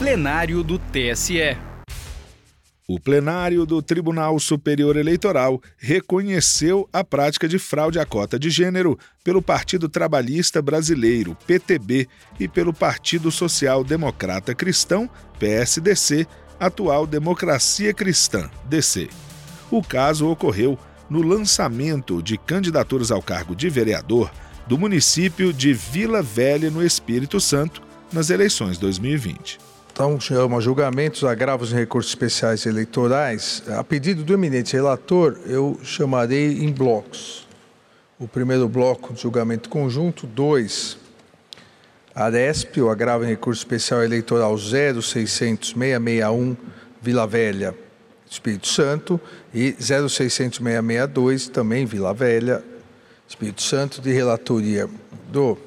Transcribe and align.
plenário 0.00 0.62
do 0.62 0.78
TSE. 0.78 1.58
O 2.88 2.98
plenário 2.98 3.66
do 3.66 3.82
Tribunal 3.82 4.40
Superior 4.40 4.96
Eleitoral 4.96 5.60
reconheceu 5.76 6.88
a 6.90 7.04
prática 7.04 7.46
de 7.46 7.58
fraude 7.58 7.98
à 7.98 8.06
cota 8.06 8.38
de 8.38 8.48
gênero 8.48 8.98
pelo 9.22 9.42
Partido 9.42 9.90
Trabalhista 9.90 10.62
Brasileiro, 10.62 11.36
PTB, 11.46 12.08
e 12.38 12.48
pelo 12.48 12.72
Partido 12.72 13.30
Social 13.30 13.84
Democrata 13.84 14.54
Cristão, 14.54 15.06
PSDC, 15.38 16.26
atual 16.58 17.06
Democracia 17.06 17.92
Cristã, 17.92 18.48
DC. 18.64 19.06
O 19.70 19.82
caso 19.82 20.30
ocorreu 20.30 20.78
no 21.10 21.20
lançamento 21.20 22.22
de 22.22 22.38
candidaturas 22.38 23.10
ao 23.10 23.20
cargo 23.20 23.54
de 23.54 23.68
vereador 23.68 24.32
do 24.66 24.78
município 24.78 25.52
de 25.52 25.74
Vila 25.74 26.22
Velha, 26.22 26.70
no 26.70 26.82
Espírito 26.82 27.38
Santo, 27.38 27.82
nas 28.10 28.30
eleições 28.30 28.78
2020. 28.78 29.68
Então, 30.00 30.18
chama 30.18 30.62
julgamentos, 30.62 31.24
agravos 31.24 31.72
e 31.72 31.74
recursos 31.74 32.10
especiais 32.10 32.64
eleitorais. 32.64 33.62
A 33.68 33.84
pedido 33.84 34.24
do 34.24 34.32
eminente 34.32 34.72
relator, 34.72 35.38
eu 35.44 35.78
chamarei 35.82 36.64
em 36.64 36.72
blocos. 36.72 37.46
O 38.18 38.26
primeiro 38.26 38.66
bloco 38.66 39.12
de 39.12 39.20
julgamento 39.20 39.68
conjunto, 39.68 40.26
2. 40.26 40.96
Aresp, 42.14 42.80
o 42.80 42.88
agravo 42.88 43.24
em 43.24 43.26
recurso 43.26 43.60
especial 43.60 44.02
eleitoral 44.02 44.54
0600-661, 44.54 46.56
Vila 47.02 47.26
Velha, 47.26 47.74
Espírito 48.26 48.68
Santo, 48.68 49.20
e 49.52 49.76
0600-662, 49.78 51.50
também 51.50 51.84
Vila 51.84 52.14
Velha, 52.14 52.64
Espírito 53.28 53.60
Santo, 53.60 54.00
de 54.00 54.10
relatoria 54.10 54.88
do 55.30 55.58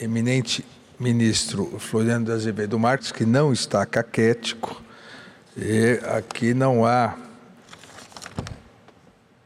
eminente 0.00 0.64
ministro 0.98 1.78
Floriano 1.78 2.24
de 2.24 2.32
Azevedo 2.32 2.78
Marques, 2.78 3.12
que 3.12 3.24
não 3.24 3.52
está 3.52 3.86
caquético, 3.86 4.82
e 5.56 6.00
aqui 6.16 6.52
não 6.52 6.84
há 6.84 7.16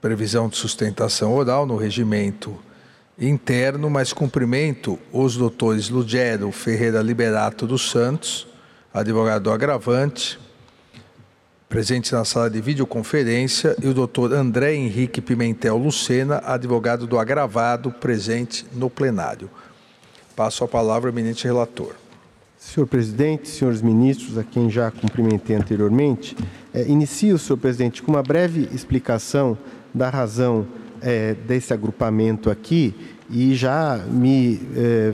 previsão 0.00 0.48
de 0.48 0.56
sustentação 0.56 1.32
oral 1.34 1.66
no 1.66 1.76
regimento 1.76 2.58
interno, 3.18 3.90
mas 3.90 4.12
cumprimento 4.12 4.98
os 5.12 5.36
doutores 5.36 5.90
Lugero 5.90 6.50
Ferreira 6.50 7.02
Liberato 7.02 7.66
dos 7.66 7.90
Santos, 7.90 8.46
advogado 8.92 9.50
agravante, 9.50 10.40
presente 11.68 12.12
na 12.12 12.24
sala 12.24 12.50
de 12.50 12.60
videoconferência, 12.60 13.76
e 13.80 13.86
o 13.86 13.94
doutor 13.94 14.32
André 14.32 14.74
Henrique 14.74 15.20
Pimentel 15.20 15.76
Lucena, 15.76 16.42
advogado 16.44 17.06
do 17.06 17.18
agravado, 17.18 17.90
presente 17.90 18.66
no 18.72 18.88
plenário. 18.88 19.50
Passo 20.34 20.64
a 20.64 20.68
palavra 20.68 21.10
ao 21.10 21.14
eminente 21.14 21.44
relator. 21.44 21.94
Senhor 22.58 22.86
presidente, 22.86 23.48
senhores 23.48 23.82
ministros, 23.82 24.38
a 24.38 24.44
quem 24.44 24.70
já 24.70 24.90
cumprimentei 24.90 25.56
anteriormente, 25.56 26.36
é, 26.72 26.86
inicio, 26.88 27.38
senhor 27.38 27.58
presidente, 27.58 28.02
com 28.02 28.12
uma 28.12 28.22
breve 28.22 28.68
explicação 28.72 29.58
da 29.92 30.08
razão 30.08 30.66
é, 31.00 31.34
desse 31.34 31.72
agrupamento 31.72 32.50
aqui 32.50 32.94
e 33.28 33.54
já 33.54 33.98
me 34.08 34.60
é, 34.76 35.12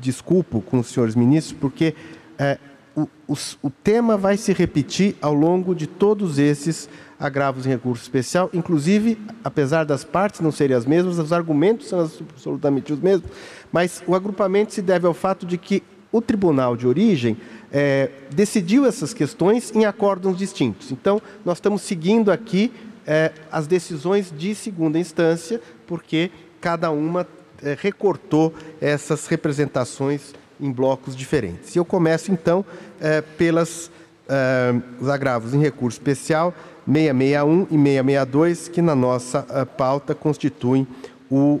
desculpo 0.00 0.60
com 0.62 0.78
os 0.78 0.88
senhores 0.88 1.14
ministros, 1.14 1.56
porque 1.60 1.94
é, 2.38 2.58
o, 2.96 3.02
o, 3.28 3.34
o 3.62 3.70
tema 3.70 4.16
vai 4.16 4.36
se 4.36 4.52
repetir 4.52 5.16
ao 5.20 5.34
longo 5.34 5.74
de 5.74 5.86
todos 5.86 6.38
esses 6.38 6.88
agravos 7.18 7.66
em 7.66 7.70
recurso 7.70 8.02
especial, 8.02 8.48
inclusive, 8.52 9.18
apesar 9.42 9.84
das 9.84 10.04
partes 10.04 10.40
não 10.40 10.52
serem 10.52 10.76
as 10.76 10.86
mesmas, 10.86 11.18
os 11.18 11.32
argumentos 11.32 11.88
são 11.88 12.00
absolutamente 12.00 12.92
os 12.92 13.00
mesmos, 13.00 13.28
mas 13.72 14.02
o 14.06 14.14
agrupamento 14.14 14.72
se 14.72 14.80
deve 14.80 15.06
ao 15.06 15.14
fato 15.14 15.44
de 15.44 15.58
que 15.58 15.82
o 16.12 16.22
tribunal 16.22 16.76
de 16.76 16.86
origem 16.86 17.36
é, 17.72 18.10
decidiu 18.30 18.86
essas 18.86 19.12
questões 19.12 19.74
em 19.74 19.84
acórdãos 19.84 20.38
distintos. 20.38 20.90
Então, 20.90 21.20
nós 21.44 21.58
estamos 21.58 21.82
seguindo 21.82 22.30
aqui 22.30 22.72
é, 23.06 23.32
as 23.50 23.66
decisões 23.66 24.32
de 24.36 24.54
segunda 24.54 24.98
instância, 24.98 25.60
porque 25.86 26.30
cada 26.60 26.90
uma 26.90 27.26
é, 27.62 27.76
recortou 27.78 28.54
essas 28.80 29.26
representações 29.26 30.34
em 30.60 30.70
blocos 30.72 31.14
diferentes. 31.14 31.74
E 31.74 31.78
eu 31.78 31.84
começo, 31.84 32.32
então, 32.32 32.64
é, 33.00 33.20
pelos 33.20 33.90
é, 34.28 34.74
os 35.00 35.08
agravos 35.08 35.54
em 35.54 35.60
recurso 35.60 35.98
especial 35.98 36.54
661 36.90 37.66
e 37.70 37.76
662, 37.76 38.68
que 38.68 38.80
na 38.80 38.94
nossa 38.94 39.40
uh, 39.40 39.66
pauta 39.66 40.14
constituem 40.14 40.86
o 41.30 41.60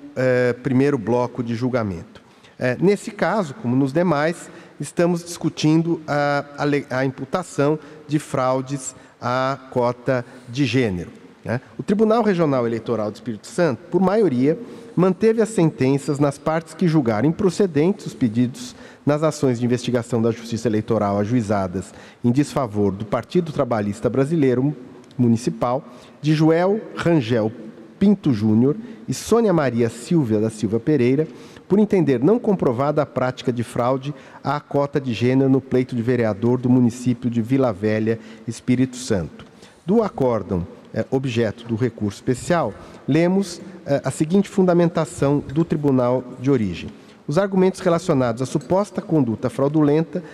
primeiro 0.62 0.96
bloco 0.96 1.42
de 1.42 1.54
julgamento. 1.54 2.22
Uh, 2.58 2.82
nesse 2.82 3.10
caso, 3.10 3.54
como 3.54 3.76
nos 3.76 3.92
demais, 3.92 4.50
estamos 4.80 5.22
discutindo 5.22 6.00
a, 6.06 6.44
a, 6.56 6.98
a 6.98 7.04
imputação 7.04 7.78
de 8.06 8.18
fraudes 8.18 8.94
à 9.20 9.58
cota 9.70 10.24
de 10.48 10.64
gênero. 10.64 11.10
Né? 11.44 11.60
O 11.78 11.82
Tribunal 11.82 12.22
Regional 12.22 12.66
Eleitoral 12.66 13.10
do 13.10 13.14
Espírito 13.14 13.46
Santo, 13.46 13.80
por 13.90 14.00
maioria, 14.00 14.58
manteve 14.96 15.40
as 15.40 15.48
sentenças 15.50 16.18
nas 16.18 16.38
partes 16.38 16.74
que 16.74 16.88
julgaram 16.88 17.28
improcedentes 17.28 18.06
os 18.06 18.14
pedidos 18.14 18.74
nas 19.06 19.22
ações 19.22 19.58
de 19.58 19.64
investigação 19.64 20.20
da 20.20 20.30
Justiça 20.30 20.68
Eleitoral 20.68 21.18
ajuizadas 21.18 21.94
em 22.24 22.30
desfavor 22.30 22.92
do 22.92 23.04
Partido 23.04 23.52
Trabalhista 23.52 24.10
Brasileiro, 24.10 24.76
Municipal, 25.18 25.84
de 26.22 26.34
Joel 26.34 26.80
Rangel 26.96 27.52
Pinto 27.98 28.32
Júnior 28.32 28.76
e 29.08 29.12
Sônia 29.12 29.52
Maria 29.52 29.88
Silvia 29.88 30.38
da 30.38 30.50
Silva 30.50 30.78
Pereira, 30.78 31.26
por 31.68 31.78
entender 31.78 32.22
não 32.22 32.38
comprovada 32.38 33.02
a 33.02 33.06
prática 33.06 33.52
de 33.52 33.62
fraude 33.62 34.14
à 34.42 34.58
cota 34.60 35.00
de 35.00 35.12
gênero 35.12 35.50
no 35.50 35.60
pleito 35.60 35.94
de 35.94 36.02
vereador 36.02 36.58
do 36.58 36.70
município 36.70 37.28
de 37.28 37.42
Vila 37.42 37.72
Velha, 37.72 38.18
Espírito 38.46 38.96
Santo. 38.96 39.44
Do 39.84 40.02
acórdão 40.02 40.66
é, 40.94 41.04
objeto 41.10 41.66
do 41.66 41.76
recurso 41.76 42.18
especial, 42.18 42.72
lemos 43.06 43.60
é, 43.84 44.00
a 44.04 44.10
seguinte 44.10 44.48
fundamentação 44.48 45.40
do 45.40 45.64
tribunal 45.64 46.24
de 46.40 46.50
origem. 46.50 46.88
Os 47.28 47.36
argumentos 47.36 47.80
relacionados 47.80 48.40
à 48.40 48.46
suposta 48.46 49.02
conduta 49.02 49.50
fraudulenta 49.50 50.24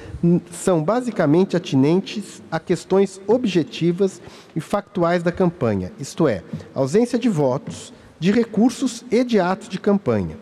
são 0.52 0.80
basicamente 0.80 1.56
atinentes 1.56 2.40
a 2.48 2.60
questões 2.60 3.20
objetivas 3.26 4.22
e 4.54 4.60
factuais 4.60 5.20
da 5.20 5.32
campanha, 5.32 5.90
isto 5.98 6.28
é, 6.28 6.44
ausência 6.72 7.18
de 7.18 7.28
votos, 7.28 7.92
de 8.20 8.30
recursos 8.30 9.04
e 9.10 9.24
de 9.24 9.40
atos 9.40 9.68
de 9.68 9.80
campanha. 9.80 10.38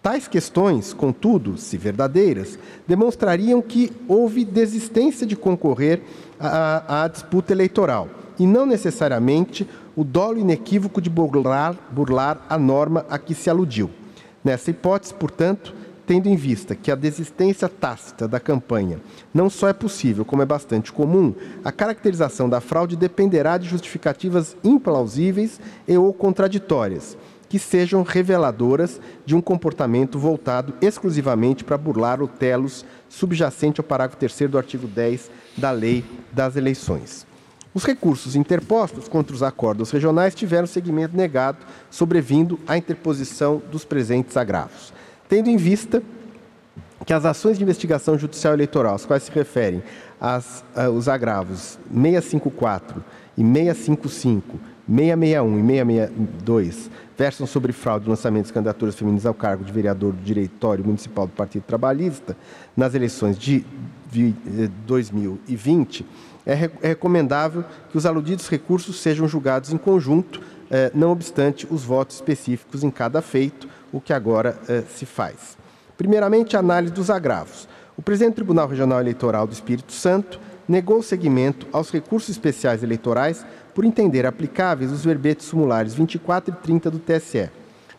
Tais 0.00 0.28
questões, 0.28 0.92
contudo, 0.92 1.58
se 1.58 1.76
verdadeiras, 1.76 2.56
demonstrariam 2.86 3.60
que 3.60 3.92
houve 4.06 4.44
desistência 4.44 5.26
de 5.26 5.34
concorrer 5.34 6.02
à, 6.38 7.02
à 7.02 7.08
disputa 7.08 7.52
eleitoral 7.52 8.08
e 8.38 8.46
não 8.46 8.64
necessariamente 8.64 9.68
o 9.96 10.04
dolo 10.04 10.38
inequívoco 10.38 11.00
de 11.00 11.10
burlar, 11.10 11.76
burlar 11.90 12.46
a 12.48 12.56
norma 12.56 13.04
a 13.10 13.18
que 13.18 13.34
se 13.34 13.50
aludiu. 13.50 13.90
Nessa 14.42 14.70
hipótese, 14.70 15.12
portanto, 15.12 15.79
tendo 16.10 16.28
em 16.28 16.34
vista 16.34 16.74
que 16.74 16.90
a 16.90 16.96
desistência 16.96 17.68
tácita 17.68 18.26
da 18.26 18.40
campanha 18.40 18.98
não 19.32 19.48
só 19.48 19.68
é 19.68 19.72
possível, 19.72 20.24
como 20.24 20.42
é 20.42 20.44
bastante 20.44 20.90
comum, 20.90 21.32
a 21.64 21.70
caracterização 21.70 22.48
da 22.48 22.60
fraude 22.60 22.96
dependerá 22.96 23.56
de 23.56 23.68
justificativas 23.68 24.56
implausíveis 24.64 25.60
e 25.86 25.96
ou 25.96 26.12
contraditórias, 26.12 27.16
que 27.48 27.60
sejam 27.60 28.02
reveladoras 28.02 29.00
de 29.24 29.36
um 29.36 29.40
comportamento 29.40 30.18
voltado 30.18 30.74
exclusivamente 30.82 31.62
para 31.62 31.78
burlar 31.78 32.20
o 32.20 32.26
telos 32.26 32.84
subjacente 33.08 33.80
ao 33.80 33.84
parágrafo 33.84 34.18
3 34.18 34.50
do 34.50 34.58
artigo 34.58 34.88
10 34.88 35.30
da 35.56 35.70
Lei 35.70 36.04
das 36.32 36.56
Eleições. 36.56 37.24
Os 37.72 37.84
recursos 37.84 38.34
interpostos 38.34 39.06
contra 39.06 39.32
os 39.32 39.44
acordos 39.44 39.92
regionais 39.92 40.34
tiveram 40.34 40.66
seguimento 40.66 41.16
negado, 41.16 41.58
sobrevindo 41.88 42.58
à 42.66 42.76
interposição 42.76 43.62
dos 43.70 43.84
presentes 43.84 44.36
agravos 44.36 44.92
tendo 45.30 45.48
em 45.48 45.56
vista 45.56 46.02
que 47.06 47.12
as 47.14 47.24
ações 47.24 47.56
de 47.56 47.62
investigação 47.62 48.18
judicial 48.18 48.52
eleitoral, 48.52 48.96
às 48.96 49.06
quais 49.06 49.22
se 49.22 49.30
referem 49.30 49.82
as, 50.20 50.64
uh, 50.76 50.90
os 50.90 51.08
agravos 51.08 51.78
654 51.88 53.02
e 53.38 53.42
655, 53.42 54.58
661 54.88 55.58
e 55.58 55.62
662, 55.62 56.90
versam 57.16 57.46
sobre 57.46 57.72
fraude 57.72 58.06
no 58.06 58.10
lançamento 58.10 58.46
de 58.46 58.52
candidaturas 58.52 58.96
femininas 58.96 59.24
ao 59.24 59.32
cargo 59.32 59.64
de 59.64 59.72
vereador 59.72 60.12
do 60.12 60.22
Diretório 60.22 60.84
Municipal 60.84 61.26
do 61.26 61.32
Partido 61.32 61.62
Trabalhista 61.62 62.36
nas 62.76 62.94
eleições 62.94 63.38
de 63.38 63.64
2020, 64.86 66.04
é, 66.44 66.52
é 66.82 66.88
recomendável 66.88 67.64
que 67.90 67.96
os 67.96 68.04
aludidos 68.04 68.48
recursos 68.48 68.98
sejam 69.00 69.28
julgados 69.28 69.72
em 69.72 69.78
conjunto, 69.78 70.40
eh, 70.70 70.90
não 70.94 71.12
obstante 71.12 71.66
os 71.70 71.84
votos 71.84 72.16
específicos 72.16 72.82
em 72.82 72.90
cada 72.90 73.22
feito, 73.22 73.68
o 73.92 74.00
que 74.00 74.12
agora 74.12 74.58
eh, 74.68 74.82
se 74.94 75.06
faz. 75.06 75.56
Primeiramente, 75.96 76.56
a 76.56 76.60
análise 76.60 76.92
dos 76.92 77.10
agravos. 77.10 77.68
O 77.96 78.02
presidente 78.02 78.32
do 78.32 78.36
Tribunal 78.36 78.66
Regional 78.66 79.00
Eleitoral 79.00 79.46
do 79.46 79.52
Espírito 79.52 79.92
Santo 79.92 80.40
negou 80.66 81.02
seguimento 81.02 81.66
aos 81.72 81.90
recursos 81.90 82.30
especiais 82.30 82.82
eleitorais 82.82 83.44
por 83.74 83.84
entender 83.84 84.24
aplicáveis 84.24 84.92
os 84.92 85.04
verbetes 85.04 85.46
sumulares 85.46 85.94
24 85.94 86.54
e 86.54 86.62
30 86.62 86.90
do 86.90 86.98
TSE. 86.98 87.50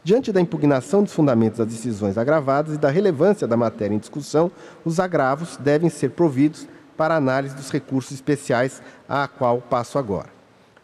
Diante 0.03 0.31
da 0.31 0.41
impugnação 0.41 1.03
dos 1.03 1.13
fundamentos 1.13 1.59
das 1.59 1.67
decisões 1.67 2.17
agravadas 2.17 2.73
e 2.75 2.77
da 2.79 2.89
relevância 2.89 3.47
da 3.47 3.55
matéria 3.55 3.93
em 3.93 3.99
discussão, 3.99 4.51
os 4.83 4.99
agravos 4.99 5.57
devem 5.57 5.89
ser 5.89 6.09
providos 6.09 6.67
para 6.97 7.15
análise 7.15 7.55
dos 7.55 7.69
recursos 7.69 8.11
especiais, 8.11 8.81
a 9.07 9.27
qual 9.27 9.59
passo 9.61 9.99
agora. 9.99 10.29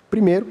Primeiro, 0.09 0.47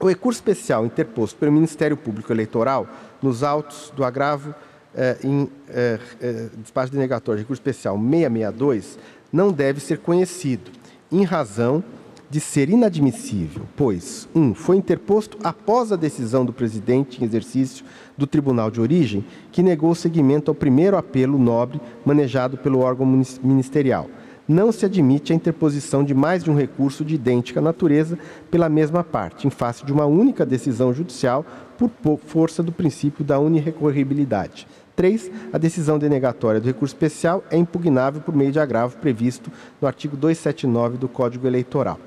o 0.00 0.08
recurso 0.08 0.38
especial 0.38 0.86
interposto 0.86 1.38
pelo 1.38 1.52
Ministério 1.52 1.96
Público 1.96 2.32
Eleitoral 2.32 2.86
nos 3.22 3.42
autos 3.42 3.92
do 3.94 4.04
agravo 4.04 4.54
eh, 4.94 5.18
em 5.22 5.48
eh, 5.68 5.98
eh, 6.20 6.48
despacho 6.62 6.92
denegatório 6.92 7.38
de 7.38 7.44
recurso 7.44 7.60
especial 7.60 7.96
662 7.96 8.98
não 9.32 9.52
deve 9.52 9.80
ser 9.80 9.98
conhecido, 9.98 10.70
em 11.12 11.22
razão 11.22 11.84
de 12.30 12.40
ser 12.40 12.68
inadmissível, 12.68 13.62
pois, 13.74 14.28
um, 14.34 14.52
foi 14.54 14.76
interposto 14.76 15.38
após 15.42 15.92
a 15.92 15.96
decisão 15.96 16.44
do 16.44 16.52
presidente 16.52 17.20
em 17.20 17.24
exercício 17.24 17.84
do 18.16 18.26
tribunal 18.26 18.70
de 18.70 18.80
origem, 18.80 19.24
que 19.50 19.62
negou 19.62 19.94
seguimento 19.94 20.50
ao 20.50 20.54
primeiro 20.54 20.96
apelo 20.96 21.38
nobre 21.38 21.80
manejado 22.04 22.58
pelo 22.58 22.80
órgão 22.80 23.06
ministerial. 23.42 24.08
Não 24.48 24.72
se 24.72 24.86
admite 24.86 25.30
a 25.30 25.36
interposição 25.36 26.02
de 26.02 26.14
mais 26.14 26.42
de 26.42 26.50
um 26.50 26.56
recurso 26.56 27.04
de 27.04 27.16
idêntica 27.16 27.60
natureza 27.60 28.18
pela 28.50 28.66
mesma 28.66 29.04
parte, 29.04 29.46
em 29.46 29.50
face 29.50 29.84
de 29.84 29.92
uma 29.92 30.06
única 30.06 30.46
decisão 30.46 30.90
judicial, 30.94 31.44
por 31.76 32.18
força 32.18 32.62
do 32.62 32.72
princípio 32.72 33.22
da 33.22 33.38
unirrecorribilidade. 33.38 34.66
3. 34.96 35.30
A 35.52 35.58
decisão 35.58 35.98
denegatória 35.98 36.60
do 36.60 36.66
recurso 36.66 36.94
especial 36.94 37.44
é 37.50 37.58
impugnável 37.58 38.22
por 38.22 38.34
meio 38.34 38.50
de 38.50 38.58
agravo 38.58 38.96
previsto 38.96 39.52
no 39.82 39.86
artigo 39.86 40.16
279 40.16 40.96
do 40.96 41.08
Código 41.08 41.46
Eleitoral. 41.46 42.00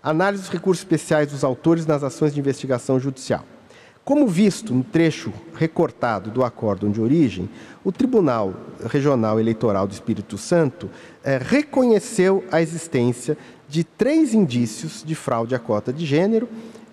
Análise 0.00 0.44
dos 0.44 0.52
recursos 0.52 0.84
especiais 0.84 1.32
dos 1.32 1.42
autores 1.42 1.84
nas 1.84 2.04
ações 2.04 2.32
de 2.32 2.38
investigação 2.38 2.98
judicial. 3.00 3.44
Como 4.04 4.26
visto 4.26 4.74
no 4.74 4.82
trecho 4.82 5.32
recortado 5.54 6.28
do 6.28 6.42
acórdão 6.42 6.90
de 6.90 7.00
origem, 7.00 7.48
o 7.84 7.92
Tribunal 7.92 8.52
Regional 8.84 9.38
Eleitoral 9.38 9.86
do 9.86 9.92
Espírito 9.92 10.36
Santo 10.36 10.90
eh, 11.22 11.38
reconheceu 11.40 12.44
a 12.50 12.60
existência 12.60 13.38
de 13.68 13.84
três 13.84 14.34
indícios 14.34 15.04
de 15.06 15.14
fraude 15.14 15.54
à 15.54 15.58
cota 15.60 15.92
de 15.92 16.04
gênero 16.04 16.48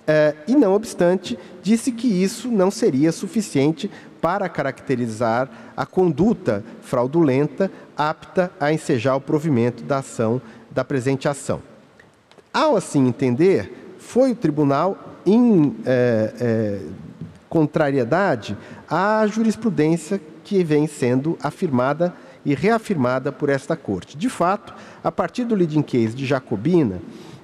eh, 0.05 0.35
e, 0.47 0.55
não 0.55 0.75
obstante, 0.75 1.37
disse 1.63 1.91
que 1.91 2.07
isso 2.07 2.47
não 2.47 2.69
seria 2.69 3.11
suficiente 3.11 3.89
para 4.21 4.47
caracterizar 4.47 5.49
a 5.75 5.87
conduta 5.87 6.63
fraudulenta 6.81 7.71
apta 7.97 8.51
a 8.59 8.71
ensejar 8.71 9.15
o 9.15 9.21
provimento 9.21 9.83
da 9.83 9.97
ação 9.97 10.39
da 10.69 10.85
presente 10.85 11.27
ação. 11.27 11.59
Ao 12.53 12.75
assim 12.75 13.07
entender, 13.07 13.95
foi 13.97 14.31
o 14.31 14.35
tribunal 14.35 15.18
em 15.29 15.75
é, 15.85 16.33
é, 16.39 16.79
contrariedade 17.47 18.57
à 18.89 19.25
jurisprudência 19.27 20.19
que 20.43 20.63
vem 20.63 20.87
sendo 20.87 21.37
afirmada 21.41 22.13
e 22.45 22.55
reafirmada 22.55 23.31
por 23.31 23.49
esta 23.49 23.75
corte. 23.75 24.17
De 24.17 24.29
fato, 24.29 24.73
a 25.03 25.11
partir 25.11 25.43
do 25.43 25.53
leading 25.53 25.81
case 25.81 26.15
de 26.15 26.25
Jacobina, 26.25 26.99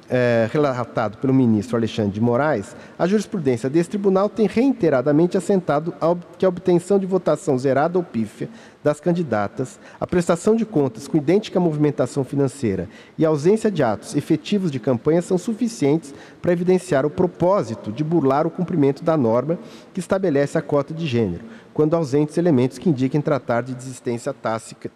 é, 0.10 0.48
relatado 0.52 1.18
pelo 1.18 1.34
ministro 1.34 1.78
Alexandre 1.78 2.12
de 2.12 2.22
Moraes, 2.22 2.76
a 2.98 3.08
jurisprudência 3.08 3.70
desse 3.70 3.90
tribunal 3.90 4.30
tem 4.30 4.48
reiteradamente 4.48 5.38
assentado 5.38 5.94
que 6.38 6.46
a 6.46 6.50
obtenção 6.50 7.00
de 7.00 7.06
votação 7.06 7.58
zerada 7.58 7.98
ou 7.98 8.04
pífia 8.04 8.50
das 8.84 9.00
candidatas, 9.00 9.80
a 10.00 10.06
prestação 10.06 10.56
de 10.56 10.64
contas 10.64 11.08
com 11.08 11.18
idêntica 11.18 11.60
movimentação 11.60 12.24
financeira 12.24 12.88
e 13.18 13.26
a 13.26 13.30
ausência 13.30 13.72
de 13.72 13.82
atos 13.82 14.16
efetivos 14.16 14.70
de 14.70 14.80
campanha 14.80 15.24
são 15.24 15.40
suficientes 15.40 16.14
para 16.40 16.52
evidenciar 16.52 17.04
o 17.04 17.10
propósito 17.10 17.92
de 17.92 18.04
burlar 18.04 18.46
o 18.46 18.52
cumprimento 18.52 19.04
da 19.04 19.18
norma 19.18 19.58
que 19.92 20.00
estabelece 20.00 20.56
a 20.56 20.62
cota 20.62 20.94
de 20.94 21.08
gênero, 21.08 21.44
quando 21.74 21.96
ausentes 21.96 22.38
elementos 22.38 22.78
que 22.78 22.90
indiquem 22.90 23.22
tratar 23.22 23.64
de 23.64 23.74
desistência 23.74 24.34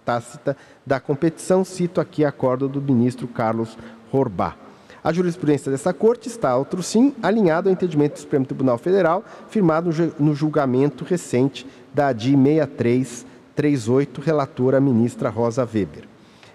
tácita 0.06 0.56
da 0.85 1.00
competição. 1.00 1.65
Cito 1.65 2.00
aqui 2.00 2.23
a 2.23 2.29
acordo 2.29 2.69
do 2.69 2.81
ministro 2.81 3.27
Carlos 3.27 3.75
Horbá. 4.11 4.69
A 5.03 5.13
jurisprudência 5.13 5.71
dessa 5.71 5.93
Corte 5.93 6.27
está, 6.27 6.55
outro 6.57 6.83
sim, 6.83 7.13
alinhado 7.23 7.69
ao 7.69 7.73
entendimento 7.73 8.13
do 8.13 8.19
Supremo 8.19 8.45
Tribunal 8.45 8.77
Federal, 8.77 9.23
firmado 9.49 9.91
no 10.19 10.35
julgamento 10.35 11.05
recente 11.05 11.65
da 11.93 12.07
ADI 12.07 12.35
6338, 12.35 14.21
relatora 14.21 14.79
ministra 14.81 15.29
Rosa 15.29 15.63
Weber. 15.63 16.07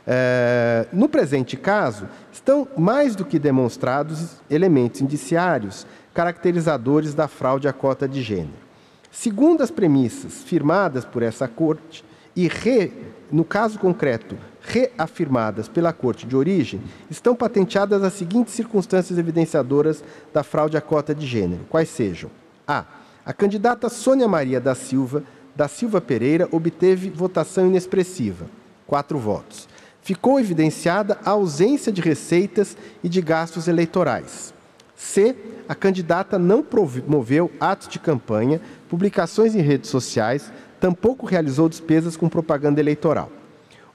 É, 0.07 0.87
no 0.93 1.09
presente 1.09 1.57
caso, 1.57 2.07
estão 2.31 2.69
mais 2.77 3.17
do 3.17 3.25
que 3.25 3.39
demonstrados 3.39 4.37
elementos 4.51 5.01
indiciários 5.01 5.87
caracterizadores 6.13 7.15
da 7.15 7.27
fraude 7.27 7.67
à 7.67 7.73
cota 7.73 8.07
de 8.07 8.23
gênero. 8.23 8.65
Segundo 9.11 9.63
as 9.63 9.71
premissas 9.71 10.43
firmadas 10.43 11.05
por 11.05 11.23
essa 11.23 11.49
Corte 11.49 12.05
e, 12.37 12.49
re, 12.49 12.93
no 13.33 13.45
caso 13.45 13.79
concreto, 13.79 14.37
reafirmadas 14.65 15.69
pela 15.69 15.93
Corte 15.93 16.27
de 16.27 16.35
origem, 16.35 16.81
estão 17.11 17.37
patenteadas 17.37 18.03
as 18.03 18.15
seguintes 18.15 18.55
circunstâncias 18.55 19.19
evidenciadoras 19.19 20.03
da 20.33 20.43
fraude 20.43 20.77
à 20.77 20.81
cota 20.81 21.15
de 21.15 21.27
gênero, 21.27 21.67
quais 21.69 21.89
sejam: 21.89 22.31
A. 22.67 22.85
A 23.27 23.33
candidata 23.33 23.89
Sônia 23.89 24.29
Maria 24.29 24.61
da 24.61 24.75
Silva, 24.75 25.23
da 25.55 25.69
Silva 25.69 26.01
Pereira, 26.01 26.49
obteve 26.51 27.11
votação 27.11 27.67
inexpressiva, 27.67 28.47
quatro 28.87 29.19
votos. 29.19 29.69
Ficou 30.03 30.39
evidenciada 30.39 31.19
a 31.25 31.31
ausência 31.31 31.91
de 31.91 32.03
receitas 32.03 32.77
e 33.03 33.09
de 33.09 33.23
gastos 33.23 33.69
eleitorais. 33.69 34.53
C. 34.95 35.35
A 35.67 35.75
candidata 35.75 36.39
não 36.39 36.63
promoveu 36.63 37.51
atos 37.59 37.89
de 37.89 37.99
campanha, 37.99 38.61
publicações 38.89 39.55
em 39.55 39.63
redes 39.63 39.89
sociais, 39.89 40.53
tampouco 40.79 41.25
realizou 41.25 41.69
despesas 41.71 42.19
com 42.19 42.29
propaganda 42.29 42.81
eleitoral. 42.81 43.31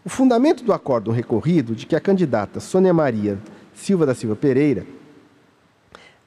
O 0.10 0.12
fundamento 0.12 0.64
do 0.64 0.74
acórdão 0.74 1.14
recorrido 1.14 1.76
de 1.76 1.86
que 1.86 1.96
a 1.96 2.00
candidata 2.00 2.60
Sônia 2.60 2.92
Maria 2.92 3.38
Silva 3.76 4.08
da 4.08 4.16
Silva 4.16 4.36
Pereira 4.36 4.84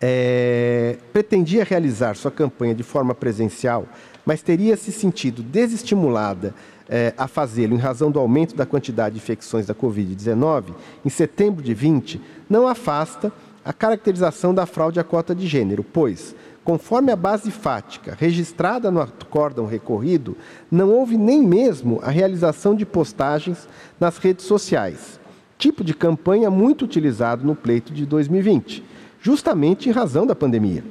é, 0.01 0.99
pretendia 1.13 1.65
realizar 1.65 2.15
sua 2.15 2.31
campanha 2.31 2.77
de 2.77 2.85
forma 2.85 3.13
presencial, 3.13 3.89
mas 4.25 4.41
teria 4.41 4.77
se 4.77 4.93
sentido 4.93 5.43
desestimulada 5.43 6.55
é, 6.89 7.13
a 7.19 7.27
fazê-lo 7.27 7.75
em 7.75 7.79
razão 7.79 8.09
do 8.09 8.21
aumento 8.21 8.55
da 8.55 8.65
quantidade 8.65 9.17
de 9.17 9.21
infecções 9.21 9.67
da 9.67 9.75
Covid-19, 9.75 10.67
em 11.05 11.11
setembro 11.11 11.61
de 11.61 11.75
20, 11.75 12.21
não 12.49 12.69
afasta 12.69 13.33
a 13.65 13.73
caracterização 13.73 14.55
da 14.55 14.65
fraude 14.65 15.01
à 15.01 15.05
cota 15.05 15.35
de 15.35 15.49
gênero, 15.49 15.83
pois, 15.83 16.37
Conforme 16.65 17.11
a 17.11 17.17
base 17.17 17.51
fática 17.51 18.17
registrada 18.17 18.89
no 18.89 19.01
acórdão 19.01 19.67
recorrido, 19.67 20.37
não 20.71 20.91
houve 20.91 21.17
nem 21.17 21.43
mesmo 21.43 21.99
a 22.05 22.11
realização 22.11 22.73
de 22.73 22.87
postagens 22.87 23.69
nas 23.99 24.17
redes 24.19 24.47
sociais, 24.47 25.19
tipo 25.59 25.83
de 25.83 25.93
campanha 25.93 26.49
muito 26.51 26.85
utilizado 26.85 27.45
no 27.45 27.57
pleito 27.57 27.93
de 27.93 28.07
2020, 28.07 28.85
justamente 29.21 29.89
em 29.89 29.93
razão 29.93 30.25
da 30.25 30.37
pandemia. 30.37 30.85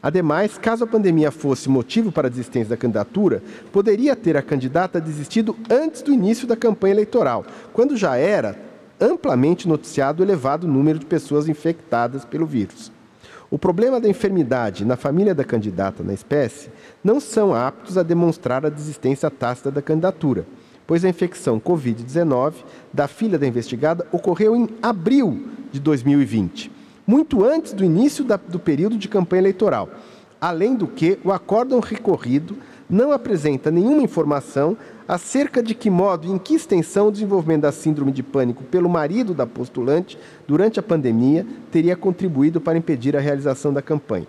Ademais, 0.00 0.56
caso 0.56 0.84
a 0.84 0.86
pandemia 0.86 1.32
fosse 1.32 1.68
motivo 1.68 2.12
para 2.12 2.28
a 2.28 2.30
desistência 2.30 2.70
da 2.70 2.76
candidatura, 2.76 3.42
poderia 3.72 4.14
ter 4.14 4.36
a 4.36 4.42
candidata 4.42 5.00
desistido 5.00 5.56
antes 5.68 6.02
do 6.02 6.12
início 6.12 6.46
da 6.46 6.54
campanha 6.54 6.94
eleitoral, 6.94 7.44
quando 7.72 7.96
já 7.96 8.16
era 8.16 8.56
amplamente 9.00 9.66
noticiado 9.66 10.22
o 10.22 10.24
elevado 10.24 10.68
número 10.68 11.00
de 11.00 11.06
pessoas 11.06 11.48
infectadas 11.48 12.24
pelo 12.24 12.46
vírus. 12.46 12.94
O 13.48 13.58
problema 13.58 14.00
da 14.00 14.08
enfermidade 14.08 14.84
na 14.84 14.96
família 14.96 15.34
da 15.34 15.44
candidata 15.44 16.02
na 16.02 16.12
espécie 16.12 16.68
não 17.02 17.20
são 17.20 17.54
aptos 17.54 17.96
a 17.96 18.02
demonstrar 18.02 18.66
a 18.66 18.70
desistência 18.70 19.30
tácita 19.30 19.70
da 19.70 19.80
candidatura, 19.80 20.44
pois 20.84 21.04
a 21.04 21.08
infecção 21.08 21.60
Covid-19 21.60 22.54
da 22.92 23.06
filha 23.06 23.38
da 23.38 23.46
investigada 23.46 24.04
ocorreu 24.10 24.56
em 24.56 24.68
abril 24.82 25.48
de 25.70 25.78
2020, 25.78 26.72
muito 27.06 27.44
antes 27.44 27.72
do 27.72 27.84
início 27.84 28.24
da, 28.24 28.36
do 28.36 28.58
período 28.58 28.98
de 28.98 29.08
campanha 29.08 29.42
eleitoral. 29.42 29.90
Além 30.40 30.74
do 30.74 30.88
que, 30.88 31.18
o 31.24 31.30
acórdão 31.30 31.78
recorrido 31.78 32.56
não 32.90 33.12
apresenta 33.12 33.70
nenhuma 33.70 34.02
informação 34.02 34.76
acerca 35.08 35.62
de 35.62 35.74
que 35.74 35.88
modo 35.88 36.26
e 36.26 36.30
em 36.30 36.38
que 36.38 36.54
extensão 36.54 37.08
o 37.08 37.12
desenvolvimento 37.12 37.62
da 37.62 37.72
síndrome 37.72 38.10
de 38.10 38.22
pânico 38.22 38.64
pelo 38.64 38.88
marido 38.88 39.32
da 39.34 39.46
postulante 39.46 40.18
durante 40.46 40.80
a 40.80 40.82
pandemia 40.82 41.46
teria 41.70 41.96
contribuído 41.96 42.60
para 42.60 42.78
impedir 42.78 43.16
a 43.16 43.20
realização 43.20 43.72
da 43.72 43.80
campanha. 43.80 44.26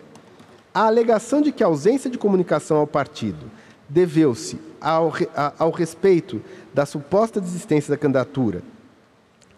A 0.73 0.85
alegação 0.85 1.41
de 1.41 1.51
que 1.51 1.63
a 1.63 1.67
ausência 1.67 2.09
de 2.09 2.17
comunicação 2.17 2.77
ao 2.77 2.85
partido 2.85 3.49
deveu-se 3.89 4.59
ao, 4.79 5.11
ao 5.57 5.71
respeito 5.71 6.41
da 6.73 6.85
suposta 6.85 7.41
desistência 7.41 7.89
da 7.89 7.97
candidatura 7.97 8.61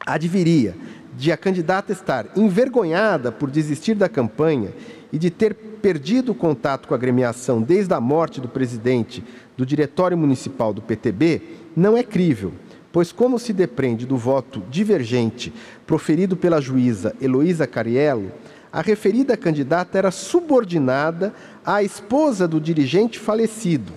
adviria 0.06 0.76
de 1.18 1.32
a 1.32 1.38
candidata 1.38 1.92
estar 1.92 2.28
envergonhada 2.36 3.32
por 3.32 3.50
desistir 3.50 3.96
da 3.96 4.08
campanha 4.08 4.72
e 5.12 5.18
de 5.18 5.30
ter 5.30 5.54
perdido 5.54 6.32
o 6.32 6.36
contato 6.36 6.88
com 6.88 6.94
a 6.94 6.98
agremiação 6.98 7.62
desde 7.62 7.94
a 7.94 8.01
morte 8.01 8.39
do 8.39 8.48
presidente 8.48 9.24
do 9.58 9.66
Diretório 9.66 10.18
Municipal 10.18 10.74
do 10.74 10.82
PTB 10.82 11.42
não 11.75 11.98
é 11.98 12.04
crível, 12.04 12.54
pois, 12.92 13.12
como 13.12 13.39
se 13.39 13.54
depreende 13.54 14.06
do 14.06 14.18
voto 14.18 14.62
divergente 14.70 15.54
proferido 15.86 16.36
pela 16.36 16.62
juíza 16.62 17.16
Heloísa 17.22 17.66
Cariello, 17.66 18.32
a 18.72 18.82
referida 18.82 19.36
candidata 19.36 19.98
era 19.98 20.12
subordinada 20.12 21.34
à 21.66 21.82
esposa 21.82 22.48
do 22.48 22.60
dirigente 22.60 23.18
falecido, 23.18 23.92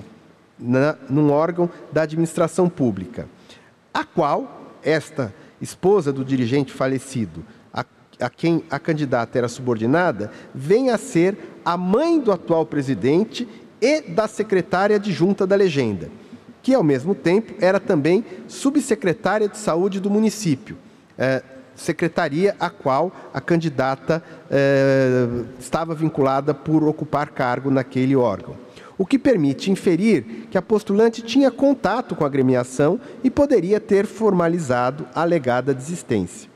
na, 0.59 0.97
num 1.11 1.31
órgão 1.31 1.69
da 1.93 2.03
administração 2.03 2.69
pública, 2.69 3.29
a 3.93 4.05
qual 4.05 4.73
esta 4.83 5.35
esposa 5.61 6.13
do 6.13 6.25
dirigente 6.25 6.73
falecido, 6.73 7.45
a, 8.23 8.31
quem 8.31 8.65
a 8.71 8.79
candidata 8.79 9.37
era 9.37 9.49
subordinada, 9.49 10.31
vem 10.55 10.91
a 10.91 10.99
ser 10.99 11.37
a 11.65 11.77
mãe 11.77 12.19
do 12.19 12.33
atual 12.33 12.65
presidente 12.65 13.49
e 13.81 14.01
da 14.03 14.29
secretária 14.29 14.97
adjunta 14.97 15.47
da 15.47 15.57
legenda, 15.57 16.09
que 16.63 16.75
ao 16.75 16.83
mesmo 16.83 17.15
tempo 17.15 17.55
era 17.61 17.81
também 17.81 18.25
subsecretária 18.47 19.49
de 19.49 19.59
saúde 19.59 20.01
do 20.01 20.09
município. 20.09 20.77
É, 21.19 21.43
secretaria 21.75 22.55
a 22.61 22.71
qual 22.71 23.13
a 23.33 23.41
candidata 23.41 24.23
eh, 24.51 25.45
estava 25.59 25.95
vinculada 25.95 26.53
por 26.53 26.85
ocupar 26.85 27.31
cargo 27.31 27.71
naquele 27.71 28.15
órgão. 28.15 28.57
O 28.99 29.07
que 29.07 29.19
permite 29.19 29.71
inferir 29.71 30.47
que 30.51 30.59
a 30.59 30.63
postulante 30.63 31.23
tinha 31.23 31.51
contato 31.51 32.15
com 32.15 32.25
a 32.25 32.27
agremiação 32.27 33.01
e 33.25 33.31
poderia 33.31 33.81
ter 33.81 34.07
formalizado 34.07 35.07
a 35.15 35.23
alegada 35.23 35.75
desistência. 35.75 36.52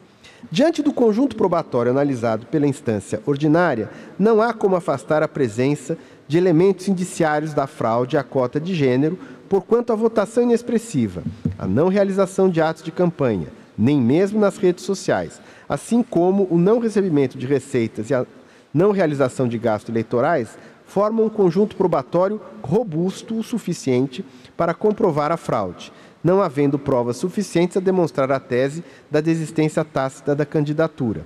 Diante 0.51 0.83
do 0.83 0.93
conjunto 0.93 1.35
probatório 1.35 1.91
analisado 1.91 2.47
pela 2.47 2.67
instância 2.67 3.21
ordinária, 3.27 3.91
não 4.19 4.41
há 4.41 4.53
como 4.53 4.77
afastar 4.77 5.23
a 5.23 5.29
presença 5.29 5.97
de 6.29 6.39
elementos 6.39 6.89
indiciários 6.89 7.55
da 7.55 7.67
fraude 7.67 8.17
à 8.17 8.23
cota 8.23 8.61
de 8.61 8.75
gênero, 8.75 9.19
porquanto 9.49 9.93
a 9.93 9.97
votação 9.97 10.43
inexpressiva, 10.43 11.23
a 11.59 11.67
não 11.67 11.89
realização 11.89 12.49
de 12.49 12.61
atos 12.61 12.83
de 12.83 12.93
campanha, 12.93 13.49
nem 13.77 14.01
mesmo 14.01 14.39
nas 14.39 14.57
redes 14.57 14.85
sociais, 14.85 15.41
assim 15.69 16.03
como 16.03 16.47
o 16.51 16.59
não 16.59 16.79
recebimento 16.79 17.39
de 17.39 17.47
receitas 17.47 18.11
e 18.11 18.15
a 18.15 18.27
não 18.73 18.91
realização 18.91 19.49
de 19.49 19.59
gastos 19.59 19.91
eleitorais, 19.91 20.59
formam 20.87 21.27
um 21.27 21.31
conjunto 21.31 21.77
probatório 21.77 22.41
robusto 22.63 23.37
o 23.37 23.43
suficiente 23.43 24.25
para 24.57 24.75
comprovar 24.75 25.33
a 25.33 25.37
fraude, 25.37 25.93
não 26.27 26.43
havendo 26.43 26.77
provas 26.77 27.17
suficientes 27.17 27.77
a 27.77 27.81
demonstrar 27.81 28.33
a 28.33 28.41
tese 28.41 28.83
da 29.09 29.21
desistência 29.21 29.85
tácita 29.85 30.35
da 30.35 30.45
candidatura, 30.45 31.25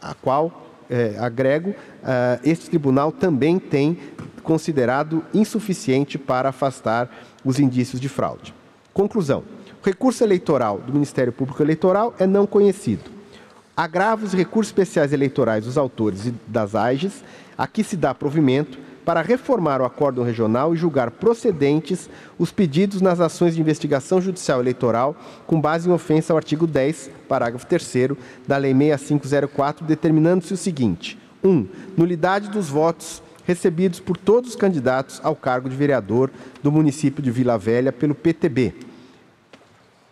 a 0.00 0.14
qual, 0.14 0.66
é, 0.88 1.14
agrego, 1.18 1.70
uh, 1.70 2.40
este 2.42 2.70
tribunal 2.70 3.12
também 3.12 3.58
tem 3.58 3.98
considerado 4.42 5.22
insuficiente 5.34 6.16
para 6.16 6.48
afastar 6.48 7.10
os 7.44 7.60
indícios 7.60 8.00
de 8.00 8.08
fraude. 8.08 8.54
Conclusão. 8.94 9.44
O 9.82 9.86
recurso 9.86 10.24
eleitoral 10.24 10.78
do 10.78 10.92
Ministério 10.94 11.32
Público 11.32 11.62
Eleitoral 11.62 12.14
é 12.18 12.26
não 12.26 12.46
conhecido. 12.46 13.10
Agravos 13.76 14.32
e 14.32 14.38
recursos 14.38 14.70
especiais 14.70 15.12
eleitorais 15.12 15.66
dos 15.66 15.76
autores 15.76 16.26
e 16.26 16.34
das 16.46 16.74
AIGES, 16.74 17.22
aqui 17.58 17.84
se 17.84 17.96
dá 17.96 18.14
provimento 18.14 18.78
para 19.04 19.22
reformar 19.22 19.80
o 19.80 19.84
acórdão 19.84 20.24
regional 20.24 20.74
e 20.74 20.76
julgar 20.76 21.10
procedentes 21.10 22.08
os 22.38 22.50
pedidos 22.52 23.00
nas 23.00 23.20
ações 23.20 23.54
de 23.54 23.60
investigação 23.60 24.20
judicial 24.20 24.60
eleitoral 24.60 25.16
com 25.46 25.60
base 25.60 25.88
em 25.88 25.92
ofensa 25.92 26.32
ao 26.32 26.36
artigo 26.36 26.66
10, 26.66 27.10
parágrafo 27.28 27.66
3 27.66 28.16
da 28.46 28.56
Lei 28.56 28.74
6504, 28.74 29.86
determinando-se 29.86 30.54
o 30.54 30.56
seguinte: 30.56 31.18
1. 31.42 31.48
Um, 31.48 31.68
nulidade 31.96 32.50
dos 32.50 32.68
votos 32.68 33.22
recebidos 33.44 33.98
por 33.98 34.16
todos 34.16 34.50
os 34.50 34.56
candidatos 34.56 35.20
ao 35.24 35.34
cargo 35.34 35.68
de 35.68 35.76
vereador 35.76 36.30
do 36.62 36.70
município 36.70 37.22
de 37.22 37.30
Vila 37.30 37.58
Velha 37.58 37.92
pelo 37.92 38.14
PTB 38.14 38.74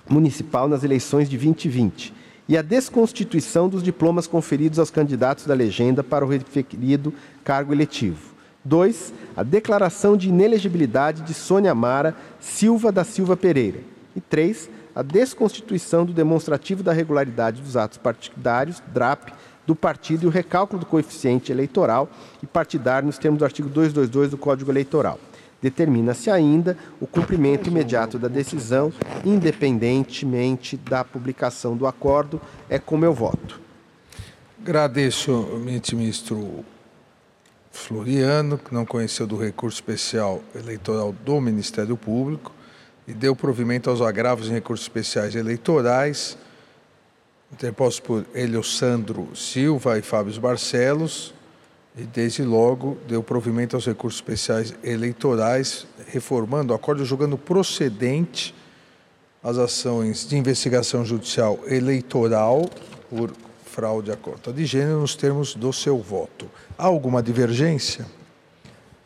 municipal 0.09 0.69
nas 0.69 0.83
eleições 0.83 1.29
de 1.29 1.37
2020 1.37 2.15
e 2.49 2.57
a 2.57 2.63
desconstituição 2.63 3.69
dos 3.69 3.83
diplomas 3.83 4.27
conferidos 4.27 4.79
aos 4.79 4.91
candidatos 4.91 5.47
da 5.47 5.55
legenda 5.55 6.03
para 6.03 6.25
o 6.25 6.29
referido 6.29 7.13
cargo 7.45 7.75
eletivo. 7.75 8.28
2. 8.69 9.15
A 9.37 9.43
declaração 9.43 10.17
de 10.17 10.29
inelegibilidade 10.29 11.23
de 11.23 11.33
Sônia 11.33 11.75
Mara 11.75 12.15
Silva 12.39 12.93
da 12.93 13.03
Silva 13.03 13.37
Pereira. 13.37 13.81
E 14.15 14.21
3. 14.21 14.69
A 14.95 15.03
desconstituição 15.03 16.05
do 16.05 16.13
demonstrativo 16.13 16.83
da 16.83 16.93
regularidade 16.93 17.63
dos 17.63 17.77
atos 17.77 17.99
partidários, 17.99 18.83
DRAP, 18.93 19.31
do 19.67 19.75
partido 19.77 20.25
e 20.25 20.27
o 20.27 20.31
recálculo 20.31 20.81
do 20.81 20.87
coeficiente 20.87 21.53
eleitoral 21.53 22.09
e 22.43 22.47
partidário 22.47 23.07
nos 23.07 23.19
termos 23.19 23.39
do 23.39 23.45
artigo 23.45 23.69
222 23.69 24.31
do 24.31 24.39
Código 24.39 24.71
Eleitoral. 24.71 25.19
Determina-se 25.61 26.31
ainda 26.31 26.77
o 27.01 27.07
cumprimento 27.07 27.69
imediato 27.69 28.19
da 28.19 28.29
decisão, 28.29 28.93
independentemente 29.25 30.77
da 30.77 31.05
publicação 31.05 31.77
do 31.77 31.87
acordo. 31.87 32.41
É 32.71 32.79
como 32.79 33.05
eu 33.05 33.13
voto. 33.13 33.61
Agradeço 34.61 35.33
ministro 35.95 36.65
Floriano, 37.79 38.59
que 38.59 38.75
não 38.75 38.85
conheceu 38.85 39.27
do 39.27 39.37
recurso 39.37 39.77
especial 39.77 40.43
eleitoral 40.55 41.13
do 41.25 41.41
Ministério 41.41 41.97
Público 41.97 42.53
e 43.07 43.15
deu 43.15 43.35
provimento 43.35 43.89
aos 43.89 44.03
agravos 44.03 44.49
em 44.49 44.53
recursos 44.53 44.85
especiais 44.85 45.35
eleitorais, 45.35 46.37
interpostos 47.53 48.01
por 48.01 48.27
Eliosandro 48.35 49.35
Silva 49.35 49.97
e 49.97 50.03
Fábio 50.03 50.39
Barcelos, 50.41 51.33
e 51.97 52.03
desde 52.03 52.43
logo 52.43 52.99
deu 53.09 53.23
provimento 53.23 53.77
aos 53.77 53.87
recursos 53.87 54.21
especiais 54.21 54.75
eleitorais, 54.83 55.87
reformando 56.09 56.73
o 56.73 56.77
acordo, 56.77 57.05
julgando 57.05 57.39
procedente 57.39 58.55
as 59.43 59.57
ações 59.57 60.29
de 60.29 60.37
investigação 60.37 61.05
judicial 61.05 61.59
eleitoral 61.67 62.69
por 63.09 63.33
fraude 63.79 64.11
à 64.11 64.17
cota 64.17 64.53
de 64.53 64.67
gênero 64.67 64.99
nos 65.03 65.15
termos 65.15 65.55
do 65.55 65.73
seu 65.73 65.99
voto. 65.99 66.51
Há 66.77 66.87
alguma 66.87 67.23
divergência? 67.23 68.05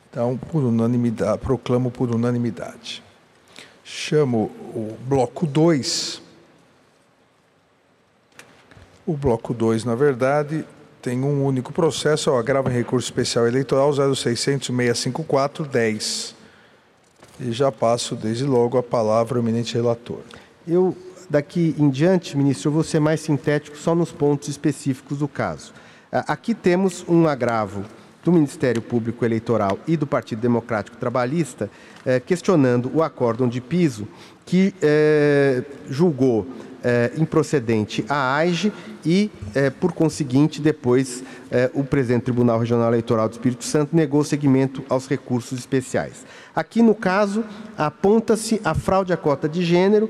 Então, 0.08 0.38
por 0.50 0.64
unanimidade, 0.64 1.40
proclamo 1.40 1.90
por 1.90 2.10
unanimidade. 2.10 3.02
Chamo 3.84 4.50
o 4.74 4.96
bloco 5.06 5.46
2. 5.46 6.22
O 9.04 9.14
bloco 9.14 9.52
2, 9.52 9.84
na 9.84 9.94
verdade, 9.94 10.64
tem 11.02 11.22
um 11.22 11.44
único 11.44 11.70
processo, 11.70 12.30
é 12.30 12.32
o 12.32 12.38
agravo 12.38 12.70
em 12.70 12.72
recurso 12.72 13.06
especial 13.06 13.46
eleitoral 13.46 13.92
0600 13.92 14.68
654 14.68 15.66
10. 15.66 16.34
E 17.40 17.52
já 17.52 17.70
passo 17.70 18.16
desde 18.16 18.44
logo 18.44 18.78
a 18.78 18.82
palavra 18.82 19.36
ao 19.36 19.44
eminente 19.44 19.74
relator. 19.74 20.20
Eu, 20.66 20.96
daqui 21.32 21.74
em 21.78 21.88
diante, 21.88 22.36
ministro, 22.36 22.68
eu 22.68 22.74
vou 22.74 22.84
ser 22.84 23.00
mais 23.00 23.20
sintético 23.20 23.74
só 23.78 23.94
nos 23.94 24.12
pontos 24.12 24.48
específicos 24.48 25.18
do 25.18 25.26
caso. 25.26 25.72
Aqui 26.12 26.54
temos 26.54 27.06
um 27.08 27.26
agravo 27.26 27.86
do 28.24 28.32
Ministério 28.32 28.80
Público 28.80 29.24
Eleitoral 29.24 29.78
e 29.86 29.96
do 29.96 30.06
Partido 30.06 30.40
Democrático 30.40 30.96
Trabalhista 30.96 31.70
eh, 32.04 32.20
questionando 32.20 32.90
o 32.94 33.02
acórdão 33.02 33.48
de 33.48 33.60
piso 33.60 34.06
que 34.44 34.74
eh, 34.80 35.62
julgou 35.88 36.46
eh, 36.84 37.12
improcedente 37.16 38.04
a 38.08 38.36
AIGE 38.36 38.72
e, 39.04 39.30
por 39.80 39.92
conseguinte, 39.92 40.60
depois 40.60 41.24
o 41.74 41.82
presidente 41.82 42.22
do 42.22 42.24
Tribunal 42.26 42.60
Regional 42.60 42.86
Eleitoral 42.88 43.28
do 43.28 43.32
Espírito 43.32 43.64
Santo 43.64 43.96
negou 43.96 44.22
seguimento 44.22 44.84
aos 44.88 45.08
recursos 45.08 45.58
especiais. 45.58 46.24
Aqui, 46.54 46.82
no 46.82 46.94
caso, 46.94 47.44
aponta-se 47.76 48.60
a 48.64 48.74
fraude 48.74 49.12
à 49.12 49.16
cota 49.16 49.48
de 49.48 49.64
gênero 49.64 50.08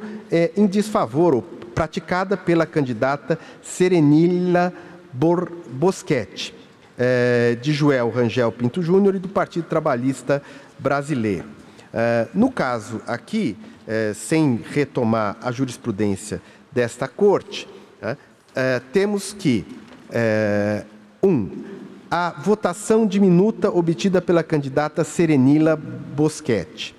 em 0.55 0.67
desfavor 0.67 1.43
praticada 1.75 2.37
pela 2.37 2.67
candidata 2.67 3.39
Serenila 3.63 4.75
Bor 5.13 5.51
Boschetti, 5.71 6.55
eh, 6.99 7.57
de 7.61 7.73
Joel 7.73 8.11
Rangel 8.11 8.53
Pinto 8.53 8.83
Júnior 8.83 9.15
e 9.15 9.19
do 9.19 9.29
Partido 9.29 9.69
Trabalhista 9.69 10.43
Brasileiro. 10.79 11.47
Eh, 11.93 12.29
no 12.35 12.51
caso 12.51 13.01
aqui, 13.07 13.57
sem 14.15 14.61
retomar 14.71 15.37
a 15.43 15.51
jurisprudência 15.51 16.41
desta 16.71 17.09
corte, 17.09 17.69
né, 18.01 18.17
é, 18.55 18.81
temos 18.93 19.33
que, 19.33 19.65
é, 20.11 20.85
um, 21.23 21.49
a 22.11 22.31
votação 22.31 23.07
diminuta 23.07 23.71
obtida 23.71 24.21
pela 24.21 24.43
candidata 24.43 25.03
Serenila 25.05 25.75
Boschetti. 25.77 26.95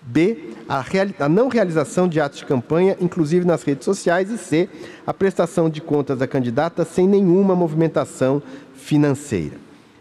B, 0.00 0.54
a, 0.68 0.84
a, 1.18 1.28
não 1.28 1.48
realização 1.48 2.08
de 2.08 2.20
atos 2.20 2.38
de 2.38 2.46
campanha, 2.46 2.96
inclusive 3.00 3.44
nas 3.44 3.62
redes 3.64 3.84
sociais. 3.84 4.30
E 4.30 4.38
C, 4.38 4.68
a 5.06 5.12
prestação 5.12 5.68
de 5.68 5.80
contas 5.80 6.18
da 6.18 6.28
candidata 6.28 6.84
sem 6.84 7.08
nenhuma 7.08 7.56
movimentação 7.56 8.40
financeira. 8.86 9.56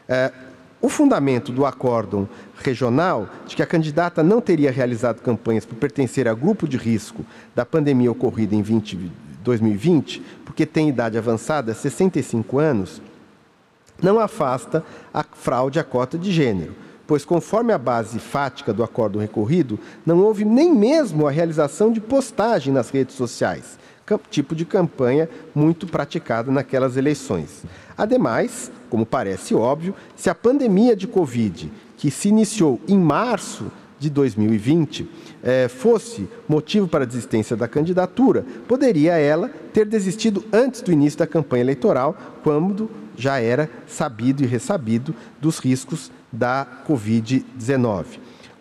É, 0.07 0.31
o 0.79 0.87
fundamento 0.87 1.51
do 1.51 1.65
acórdão 1.65 2.29
regional 2.63 3.27
de 3.47 3.55
que 3.55 3.63
a 3.63 3.65
candidata 3.65 4.21
não 4.21 4.39
teria 4.39 4.69
realizado 4.69 5.21
campanhas 5.21 5.65
por 5.65 5.75
pertencer 5.75 6.27
a 6.27 6.33
grupo 6.35 6.67
de 6.67 6.77
risco 6.77 7.25
da 7.55 7.65
pandemia 7.65 8.11
ocorrida 8.11 8.53
em 8.53 8.61
20, 8.61 9.11
2020, 9.43 10.21
porque 10.45 10.67
tem 10.67 10.87
idade 10.87 11.17
avançada, 11.17 11.73
65 11.73 12.59
anos, 12.59 13.01
não 13.99 14.19
afasta 14.19 14.85
a 15.11 15.23
fraude 15.23 15.79
à 15.79 15.83
cota 15.83 16.15
de 16.15 16.31
gênero, 16.31 16.75
pois, 17.07 17.25
conforme 17.25 17.73
a 17.73 17.79
base 17.79 18.19
fática 18.19 18.71
do 18.71 18.83
acordo 18.83 19.17
recorrido, 19.17 19.79
não 20.05 20.19
houve 20.19 20.45
nem 20.45 20.71
mesmo 20.71 21.25
a 21.25 21.31
realização 21.31 21.91
de 21.91 21.99
postagem 21.99 22.71
nas 22.71 22.91
redes 22.91 23.15
sociais, 23.15 23.79
tipo 24.29 24.55
de 24.55 24.65
campanha 24.65 25.29
muito 25.53 25.87
praticada 25.87 26.51
naquelas 26.51 26.97
eleições. 26.97 27.63
Ademais, 27.97 28.71
como 28.89 29.05
parece 29.05 29.55
óbvio, 29.55 29.95
se 30.15 30.29
a 30.29 30.35
pandemia 30.35 30.95
de 30.95 31.07
Covid, 31.07 31.71
que 31.97 32.11
se 32.11 32.29
iniciou 32.29 32.79
em 32.87 32.97
março 32.97 33.71
de 33.97 34.09
2020, 34.09 35.09
eh, 35.41 35.67
fosse 35.67 36.27
motivo 36.47 36.87
para 36.87 37.03
a 37.03 37.07
desistência 37.07 37.55
da 37.55 37.67
candidatura, 37.67 38.45
poderia 38.67 39.17
ela 39.17 39.49
ter 39.73 39.85
desistido 39.85 40.43
antes 40.51 40.81
do 40.81 40.91
início 40.91 41.19
da 41.19 41.27
campanha 41.27 41.63
eleitoral, 41.63 42.15
quando 42.43 42.89
já 43.17 43.39
era 43.39 43.69
sabido 43.87 44.43
e 44.43 44.45
ressabido 44.45 45.15
dos 45.39 45.59
riscos 45.59 46.11
da 46.31 46.67
Covid-19. 46.87 48.05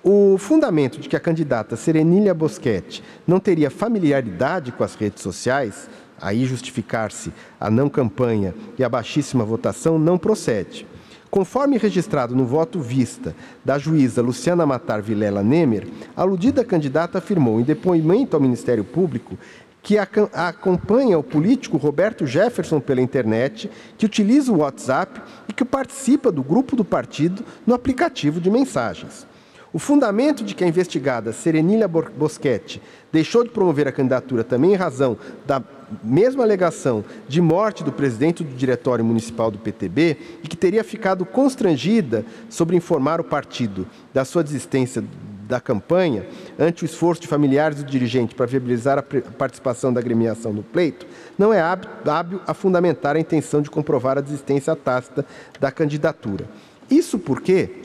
O 0.06 0.36
fundamento 0.36 1.00
de 1.00 1.08
que 1.08 1.16
a 1.16 1.20
candidata 1.20 1.76
Serenília 1.76 2.34
Boschetti 2.34 3.02
não 3.26 3.40
teria 3.40 3.70
familiaridade 3.70 4.70
com 4.70 4.84
as 4.84 4.94
redes 4.94 5.22
sociais, 5.22 5.88
aí 6.20 6.44
justificar-se 6.44 7.32
a 7.58 7.70
não 7.70 7.88
campanha 7.88 8.54
e 8.78 8.84
a 8.84 8.88
baixíssima 8.88 9.46
votação, 9.46 9.98
não 9.98 10.18
procede. 10.18 10.86
Conforme 11.30 11.78
registrado 11.78 12.36
no 12.36 12.44
voto 12.44 12.80
vista 12.80 13.34
da 13.64 13.78
juíza 13.78 14.20
Luciana 14.20 14.66
Matar 14.66 15.00
Vilela 15.00 15.42
Nemer, 15.42 15.88
a 16.14 16.20
aludida 16.20 16.62
candidata 16.62 17.16
afirmou 17.16 17.58
em 17.58 17.64
depoimento 17.64 18.36
ao 18.36 18.42
Ministério 18.42 18.84
Público 18.84 19.38
que 19.82 19.96
acompanha 19.96 21.18
o 21.18 21.22
político 21.22 21.78
Roberto 21.78 22.26
Jefferson 22.26 22.78
pela 22.78 23.00
internet, 23.00 23.70
que 23.96 24.04
utiliza 24.04 24.52
o 24.52 24.58
WhatsApp 24.58 25.22
e 25.48 25.52
que 25.54 25.64
participa 25.64 26.30
do 26.30 26.42
grupo 26.42 26.76
do 26.76 26.84
partido 26.84 27.42
no 27.66 27.74
aplicativo 27.74 28.38
de 28.38 28.50
mensagens. 28.50 29.26
O 29.74 29.78
fundamento 29.80 30.44
de 30.44 30.54
que 30.54 30.62
a 30.62 30.68
investigada 30.68 31.32
Serenília 31.32 31.88
Boschetti 31.88 32.80
deixou 33.12 33.42
de 33.42 33.50
promover 33.50 33.88
a 33.88 33.92
candidatura 33.92 34.44
também 34.44 34.72
em 34.72 34.76
razão 34.76 35.18
da 35.44 35.60
mesma 36.00 36.44
alegação 36.44 37.04
de 37.26 37.40
morte 37.40 37.82
do 37.82 37.90
presidente 37.90 38.44
do 38.44 38.54
Diretório 38.54 39.04
Municipal 39.04 39.50
do 39.50 39.58
PTB 39.58 40.16
e 40.44 40.46
que 40.46 40.56
teria 40.56 40.84
ficado 40.84 41.26
constrangida 41.26 42.24
sobre 42.48 42.76
informar 42.76 43.20
o 43.20 43.24
partido 43.24 43.84
da 44.12 44.24
sua 44.24 44.44
desistência 44.44 45.02
da 45.48 45.60
campanha, 45.60 46.24
ante 46.56 46.84
o 46.84 46.86
esforço 46.86 47.22
de 47.22 47.26
familiares 47.26 47.78
do 47.82 47.90
dirigente 47.90 48.32
para 48.32 48.46
viabilizar 48.46 48.96
a 48.96 49.02
participação 49.02 49.92
da 49.92 49.98
agremiação 49.98 50.52
no 50.52 50.62
pleito, 50.62 51.04
não 51.36 51.52
é 51.52 51.60
hábil 51.60 52.40
a 52.46 52.54
fundamentar 52.54 53.16
a 53.16 53.20
intenção 53.20 53.60
de 53.60 53.70
comprovar 53.70 54.18
a 54.18 54.20
desistência 54.20 54.76
tácita 54.76 55.26
da 55.58 55.72
candidatura. 55.72 56.48
Isso 56.88 57.18
porque 57.18 57.82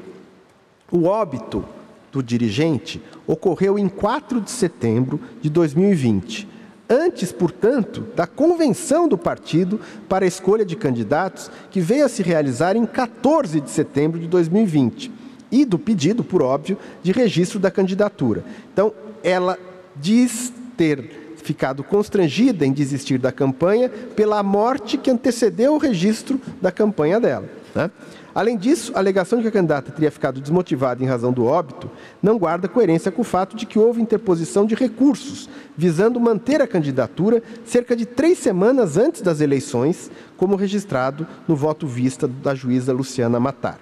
o 0.92 1.06
óbito 1.06 1.66
do 2.12 2.24
dirigente 2.24 3.02
ocorreu 3.28 3.78
em 3.78 3.88
4 3.88 4.42
de 4.42 4.52
setembro 4.52 5.20
de 5.42 5.50
2020. 5.50 6.48
Antes, 6.90 7.32
portanto, 7.32 8.04
da 8.16 8.26
convenção 8.26 9.08
do 9.08 9.18
partido 9.18 9.80
para 10.08 10.26
a 10.26 10.28
escolha 10.28 10.66
de 10.66 10.76
candidatos, 10.76 11.52
que 11.70 11.80
veio 11.80 12.06
a 12.06 12.10
se 12.10 12.24
realizar 12.24 12.76
em 12.76 12.86
14 12.86 13.62
de 13.62 13.70
setembro 13.70 14.20
de 14.20 14.28
2020 14.28 15.12
e 15.52 15.66
do 15.66 15.78
pedido, 15.78 16.24
por 16.24 16.42
óbvio, 16.42 16.78
de 17.04 17.12
registro 17.12 17.60
da 17.60 17.70
candidatura. 17.70 18.44
Então, 18.74 18.92
ela 19.24 19.58
diz 19.96 20.52
ter 20.76 21.36
ficado 21.44 21.84
constrangida 21.84 22.66
em 22.66 22.72
desistir 22.72 23.18
da 23.18 23.32
campanha 23.32 23.90
pela 24.16 24.42
morte 24.42 24.98
que 24.98 25.12
antecedeu 25.12 25.74
o 25.74 25.78
registro 25.78 26.40
da 26.62 26.72
campanha 26.72 27.20
dela. 27.20 27.50
Né? 27.74 27.92
Além 28.34 28.58
disso, 28.58 28.92
a 28.96 29.00
alegação 29.00 29.40
de 29.40 29.44
que 29.44 29.50
a 29.50 29.52
candidata 29.52 29.92
teria 29.92 30.12
ficado 30.12 30.40
desmotivada 30.40 31.04
em 31.04 31.08
razão 31.08 31.32
do 31.32 31.46
óbito 31.46 31.90
não 32.22 32.38
guarda 32.38 32.68
coerência 32.68 33.12
com 33.12 33.22
o 33.22 33.26
fato 33.26 33.56
de 33.56 33.66
que 33.66 33.78
houve 33.78 34.02
interposição 34.02 34.66
de 34.66 34.76
recursos 34.76 35.50
visando 35.78 36.20
manter 36.20 36.62
a 36.62 36.68
candidatura 36.68 37.42
cerca 37.64 37.96
de 37.96 38.06
três 38.06 38.38
semanas 38.38 38.98
antes 38.98 39.22
das 39.22 39.40
eleições, 39.40 40.12
como 40.36 40.56
registrado 40.56 41.26
no 41.48 41.56
voto 41.56 41.88
vista 41.88 42.28
da 42.28 42.54
juíza 42.54 42.92
Luciana 42.92 43.40
Matar. 43.40 43.80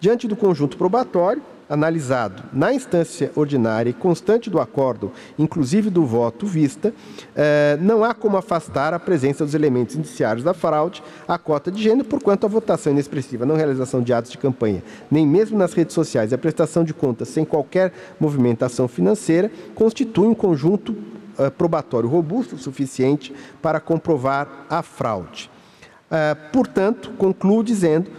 Diante 0.00 0.26
do 0.26 0.36
conjunto 0.36 0.76
probatório, 0.76 1.42
analisado 1.68 2.44
na 2.52 2.72
instância 2.72 3.30
ordinária 3.34 3.90
e 3.90 3.92
constante 3.92 4.48
do 4.48 4.60
acordo, 4.60 5.12
inclusive 5.38 5.90
do 5.90 6.04
voto 6.04 6.46
vista, 6.46 6.94
eh, 7.34 7.76
não 7.80 8.04
há 8.04 8.14
como 8.14 8.36
afastar 8.36 8.94
a 8.94 8.98
presença 8.98 9.44
dos 9.44 9.54
elementos 9.54 9.96
indiciários 9.96 10.44
da 10.44 10.54
fraude 10.54 11.02
à 11.26 11.36
cota 11.38 11.70
de 11.70 11.82
gênero, 11.82 12.08
porquanto 12.08 12.46
a 12.46 12.48
votação 12.48 12.92
inexpressiva, 12.92 13.44
não 13.44 13.56
realização 13.56 14.02
de 14.02 14.12
atos 14.12 14.30
de 14.30 14.38
campanha, 14.38 14.82
nem 15.10 15.26
mesmo 15.26 15.58
nas 15.58 15.72
redes 15.72 15.94
sociais, 15.94 16.32
e 16.32 16.34
a 16.34 16.38
prestação 16.38 16.84
de 16.84 16.94
contas 16.94 17.28
sem 17.28 17.44
qualquer 17.44 17.92
movimentação 18.20 18.86
financeira, 18.86 19.50
constitui 19.74 20.26
um 20.26 20.34
conjunto 20.34 20.96
eh, 21.38 21.50
probatório 21.50 22.08
robusto 22.08 22.54
o 22.54 22.58
suficiente 22.58 23.34
para 23.60 23.80
comprovar 23.80 24.66
a 24.70 24.82
fraude. 24.82 25.50
Eh, 26.10 26.34
portanto, 26.52 27.10
concluo 27.18 27.62
dizendo, 27.62 28.10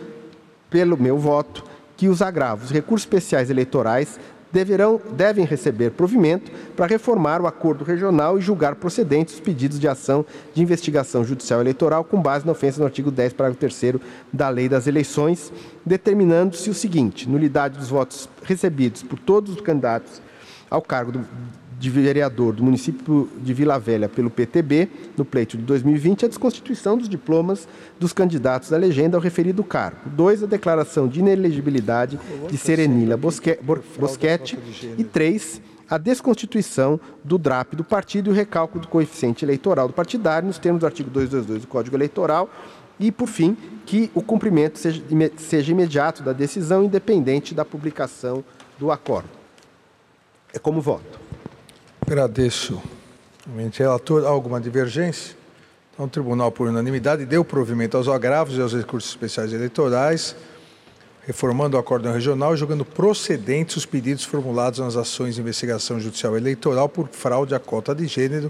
pelo 0.69 0.97
meu 0.97 1.17
voto, 1.17 1.63
que 1.97 2.07
os 2.07 2.21
agravos, 2.21 2.69
recursos 2.69 3.05
especiais 3.05 3.49
eleitorais 3.49 4.19
deverão, 4.51 5.01
devem 5.11 5.45
receber 5.45 5.91
provimento 5.91 6.49
para 6.75 6.85
reformar 6.85 7.41
o 7.41 7.47
acordo 7.47 7.83
regional 7.83 8.37
e 8.37 8.41
julgar 8.41 8.75
procedentes 8.75 9.33
os 9.33 9.39
pedidos 9.39 9.79
de 9.79 9.87
ação 9.87 10.25
de 10.53 10.61
investigação 10.61 11.25
judicial 11.25 11.59
eleitoral 11.59 12.03
com 12.03 12.21
base 12.21 12.45
na 12.45 12.53
ofensa 12.53 12.79
no 12.79 12.85
artigo 12.85 13.11
10, 13.11 13.33
parágrafo 13.33 13.59
3 13.59 13.95
da 14.31 14.47
Lei 14.47 14.69
das 14.69 14.87
Eleições, 14.87 15.51
determinando-se 15.85 16.69
o 16.69 16.73
seguinte: 16.73 17.27
nulidade 17.27 17.77
dos 17.77 17.89
votos 17.89 18.29
recebidos 18.43 19.03
por 19.03 19.19
todos 19.19 19.53
os 19.53 19.61
candidatos 19.61 20.21
ao 20.69 20.81
cargo 20.81 21.11
do, 21.11 21.25
de 21.79 21.89
vereador 21.89 22.53
do 22.53 22.63
município 22.63 23.29
de 23.37 23.53
Vila 23.53 23.77
Velha 23.77 24.09
pelo 24.09 24.29
PTB, 24.29 24.89
no 25.15 25.23
pleito 25.23 25.57
de 25.57 25.63
2020, 25.63 26.25
a 26.25 26.27
desconstituição 26.27 26.97
dos 26.97 27.07
diplomas 27.07 27.67
dos 27.99 28.11
candidatos 28.13 28.69
da 28.69 28.77
legenda 28.77 29.15
ao 29.15 29.21
referido 29.21 29.63
cargo. 29.63 29.97
Dois, 30.05 30.41
a 30.41 30.47
declaração 30.47 31.07
de 31.07 31.19
inelegibilidade 31.19 32.19
de 32.49 32.57
Serenília 32.57 33.15
Boschetti. 33.15 34.57
E 34.97 35.03
três, 35.03 35.61
a 35.87 35.97
desconstituição 35.97 36.99
do 37.23 37.37
DRAP 37.37 37.75
do 37.75 37.83
partido 37.83 38.29
e 38.29 38.33
o 38.33 38.35
recálculo 38.35 38.81
do 38.81 38.87
coeficiente 38.87 39.45
eleitoral 39.45 39.87
do 39.87 39.93
partidário, 39.93 40.47
nos 40.47 40.57
termos 40.57 40.79
do 40.79 40.85
artigo 40.85 41.09
222 41.11 41.61
do 41.61 41.67
Código 41.67 41.95
Eleitoral. 41.95 42.49
E, 42.99 43.11
por 43.11 43.27
fim, 43.27 43.55
que 43.85 44.09
o 44.15 44.23
cumprimento 44.23 44.79
seja 44.79 45.71
imediato 45.71 46.23
da 46.23 46.33
decisão, 46.33 46.83
independente 46.83 47.53
da 47.53 47.63
publicação 47.63 48.43
do 48.79 48.91
acordo. 48.91 49.29
É 50.51 50.57
como 50.57 50.81
voto. 50.81 51.26
Agradeço. 52.09 52.81
Relator, 53.73 54.25
alguma 54.25 54.61
divergência? 54.61 55.35
Então, 55.93 56.05
o 56.05 56.09
tribunal, 56.09 56.49
por 56.49 56.69
unanimidade, 56.69 57.25
deu 57.25 57.43
provimento 57.43 57.97
aos 57.97 58.07
agravos 58.07 58.55
e 58.55 58.61
aos 58.61 58.73
recursos 58.73 59.09
especiais 59.09 59.51
eleitorais, 59.51 60.33
reformando 61.25 61.75
o 61.75 61.79
acórdão 61.79 62.13
regional 62.13 62.53
e 62.53 62.57
julgando 62.57 62.85
procedentes 62.85 63.75
os 63.75 63.85
pedidos 63.85 64.23
formulados 64.23 64.79
nas 64.79 64.95
ações 64.95 65.35
de 65.35 65.41
investigação 65.41 65.99
judicial 65.99 66.37
eleitoral 66.37 66.87
por 66.87 67.09
fraude 67.09 67.53
à 67.53 67.59
cota 67.59 67.93
de 67.93 68.07
gênero, 68.07 68.49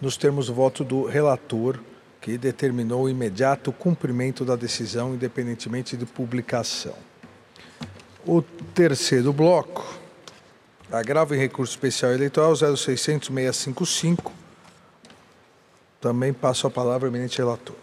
nos 0.00 0.16
termos 0.16 0.46
do 0.46 0.54
voto 0.54 0.82
do 0.82 1.04
relator, 1.04 1.78
que 2.18 2.38
determinou 2.38 3.02
o 3.02 3.10
imediato 3.10 3.72
cumprimento 3.72 4.42
da 4.42 4.56
decisão, 4.56 5.12
independentemente 5.12 5.98
de 5.98 6.06
publicação. 6.06 6.94
O 8.26 8.40
terceiro 8.40 9.34
bloco 9.34 9.99
Agravo 10.92 11.36
em 11.36 11.38
recurso 11.38 11.72
especial 11.72 12.12
eleitoral 12.12 12.52
0600-655. 12.52 14.32
Também 16.00 16.32
passo 16.32 16.66
a 16.66 16.70
palavra 16.70 17.06
ao 17.06 17.14
eminente 17.14 17.38
relator. 17.38 17.76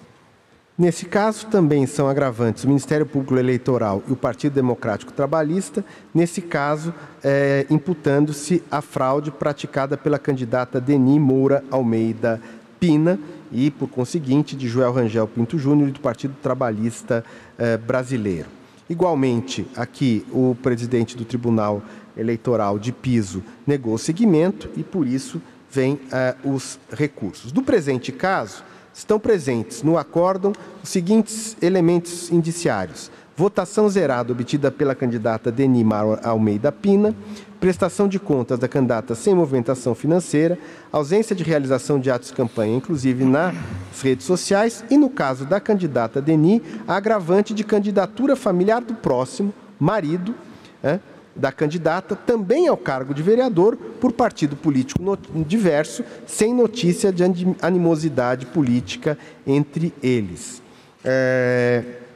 Nesse 0.77 1.05
caso, 1.05 1.47
também 1.47 1.87
são 1.87 2.07
agravantes 2.07 2.65
o 2.65 2.67
Ministério 2.67 3.05
Público 3.05 3.37
Eleitoral 3.37 4.03
e 4.07 4.11
o 4.11 4.15
Partido 4.15 4.53
Democrático 4.53 5.13
Trabalhista, 5.13 5.83
nesse 6.13 6.41
caso, 6.41 6.93
é, 7.23 7.65
imputando-se 7.69 8.61
a 8.69 8.81
fraude 8.81 9.31
praticada 9.31 9.97
pela 9.97 10.19
candidata 10.19 10.79
Deni 10.79 11.19
Moura 11.19 11.63
Almeida 11.71 12.41
Pina 12.79 13.17
e, 13.51 13.71
por 13.71 13.87
conseguinte, 13.87 14.55
de 14.55 14.67
Joel 14.67 14.91
Rangel 14.91 15.27
Pinto 15.27 15.57
Júnior 15.57 15.89
e 15.89 15.93
do 15.93 15.99
Partido 15.99 16.35
Trabalhista 16.43 17.23
é, 17.57 17.77
Brasileiro. 17.77 18.56
Igualmente, 18.89 19.67
aqui, 19.75 20.25
o 20.31 20.55
presidente 20.61 21.17
do 21.17 21.25
Tribunal 21.25 21.81
eleitoral 22.15 22.79
de 22.79 22.91
piso 22.91 23.43
negou 23.65 23.93
o 23.93 23.99
seguimento 23.99 24.69
e, 24.77 24.83
por 24.83 25.05
isso, 25.05 25.41
vêm 25.69 25.99
eh, 26.11 26.35
os 26.43 26.79
recursos. 26.91 27.51
No 27.51 27.63
presente 27.63 28.11
caso, 28.11 28.63
estão 28.93 29.19
presentes 29.19 29.83
no 29.83 29.97
acórdão 29.97 30.53
os 30.81 30.89
seguintes 30.89 31.57
elementos 31.61 32.31
indiciários: 32.31 33.11
votação 33.37 33.87
zerada 33.87 34.31
obtida 34.33 34.71
pela 34.71 34.95
candidata 34.95 35.51
Denimar 35.51 36.19
Almeida 36.23 36.71
Pina, 36.71 37.13
prestação 37.59 38.07
de 38.07 38.17
contas 38.17 38.57
da 38.57 38.67
candidata 38.67 39.13
sem 39.13 39.35
movimentação 39.35 39.93
financeira, 39.93 40.57
ausência 40.91 41.35
de 41.35 41.43
realização 41.43 41.99
de 41.99 42.09
atos 42.09 42.29
de 42.29 42.33
campanha, 42.33 42.75
inclusive 42.75 43.23
nas 43.23 43.53
redes 44.01 44.25
sociais, 44.25 44.83
e 44.89 44.97
no 44.97 45.07
caso 45.07 45.45
da 45.45 45.59
candidata 45.59 46.19
Deni, 46.19 46.63
agravante 46.87 47.53
de 47.53 47.63
candidatura 47.63 48.35
familiar 48.35 48.81
do 48.81 48.95
próximo, 48.95 49.53
marido, 49.79 50.33
é, 50.81 50.99
da 51.35 51.51
candidata 51.51 52.15
também 52.15 52.67
ao 52.67 52.75
cargo 52.75 53.13
de 53.13 53.21
vereador 53.21 53.77
por 54.01 54.11
partido 54.11 54.55
político 54.55 54.99
diverso, 55.47 56.03
sem 56.25 56.55
notícia 56.55 57.13
de 57.13 57.23
animosidade 57.61 58.47
política 58.47 59.15
entre 59.45 59.93
eles. 60.01 60.59
É... 61.05 62.06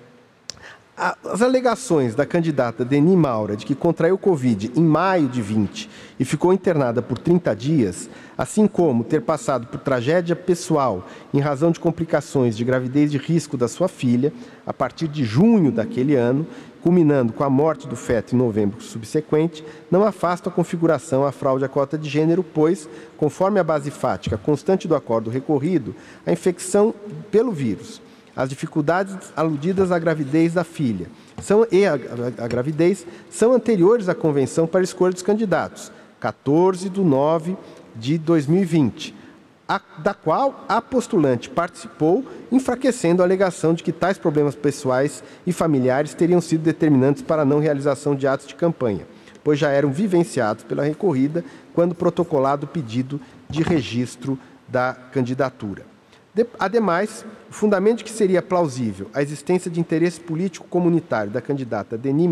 As 0.96 1.42
alegações 1.42 2.14
da 2.14 2.26
candidata 2.26 2.84
Deni 2.84 3.16
Maura 3.16 3.56
de 3.56 3.66
que 3.66 3.74
contraiu 3.74 4.18
Covid 4.18 4.74
em 4.76 4.84
maio 4.84 5.30
de 5.30 5.42
20 5.42 5.90
e 6.20 6.26
ficou 6.26 6.54
internada 6.54 7.02
por 7.02 7.18
30 7.18 7.56
dias, 7.56 8.10
assim 8.38 8.68
como 8.68 9.04
ter 9.04 9.22
passado 9.22 9.68
por 9.68 9.80
tragédia 9.80 10.36
pessoal 10.36 11.08
em 11.34 11.40
razão 11.40 11.72
de 11.72 11.80
complicações 11.80 12.58
de 12.58 12.66
gravidez 12.66 13.10
de 13.10 13.18
risco 13.18 13.56
da 13.56 13.70
sua 13.70 13.88
filha, 13.88 14.34
a 14.68 14.74
partir 14.74 15.08
de 15.08 15.24
junho 15.24 15.72
daquele 15.72 16.16
ano, 16.16 16.46
culminando 16.84 17.32
com 17.32 17.44
a 17.44 17.50
morte 17.50 17.88
do 17.88 17.96
feto 17.96 18.36
em 18.36 18.38
novembro 18.38 18.82
subsequente, 18.82 19.64
não 19.90 20.04
afasta 20.04 20.50
a 20.50 20.52
configuração 20.52 21.26
à 21.26 21.32
fraude 21.32 21.64
à 21.64 21.70
cota 21.70 21.98
de 21.98 22.10
gênero, 22.10 22.44
pois, 22.44 22.88
conforme 23.18 23.60
a 23.60 23.64
base 23.64 23.90
fática 23.90 24.38
constante 24.38 24.88
do 24.88 24.96
acordo 24.96 25.30
recorrido, 25.30 25.96
a 26.26 26.32
infecção 26.32 26.94
pelo 27.32 27.52
vírus, 27.52 28.02
as 28.36 28.50
dificuldades 28.50 29.16
aludidas 29.36 29.92
à 29.92 30.00
gravidez 30.00 30.54
da 30.54 30.64
filha 30.64 31.08
são, 31.42 31.66
e 31.72 31.86
a, 31.86 31.94
a, 31.94 32.46
a 32.46 32.48
gravidez 32.48 33.06
são 33.30 33.54
anteriores 33.54 34.08
à 34.08 34.16
convenção 34.16 34.68
para 34.68 34.84
escolha 34.84 35.14
dos 35.14 35.22
candidatos, 35.22 35.92
14 36.20 36.90
de 36.90 37.02
9 37.02 37.58
de 37.96 38.18
2020, 38.18 39.16
a, 39.68 39.82
da 40.00 40.14
qual 40.14 40.66
a 40.68 40.82
postulante 40.82 41.50
participou, 41.50 42.26
enfraquecendo 42.52 43.22
a 43.22 43.26
alegação 43.26 43.74
de 43.74 43.84
que 43.84 43.92
tais 43.92 44.18
problemas 44.18 44.56
pessoais 44.56 45.24
e 45.46 45.52
familiares 45.52 46.14
teriam 46.14 46.42
sido 46.42 46.62
determinantes 46.62 47.22
para 47.22 47.42
a 47.42 47.46
não 47.46 47.60
realização 47.60 48.16
de 48.16 48.28
atos 48.28 48.48
de 48.48 48.56
campanha, 48.56 49.08
pois 49.44 49.58
já 49.58 49.70
eram 49.70 49.92
vivenciados 49.92 50.64
pela 50.64 50.84
recorrida 50.84 51.44
quando 51.74 51.96
protocolado 51.96 52.66
o 52.66 52.70
pedido 52.70 53.20
de 53.50 53.64
registro 53.64 54.38
da 54.68 54.94
candidatura. 54.94 55.91
Ademais, 56.58 57.26
o 57.50 57.54
fundamento 57.54 58.06
que 58.06 58.12
seria 58.12 58.42
plausível 58.42 59.10
a 59.14 59.22
existência 59.22 59.70
de 59.70 59.82
interesse 59.82 60.20
político 60.20 60.66
comunitário 60.68 61.30
da 61.30 61.42
candidata 61.42 61.98
Deni 61.98 62.30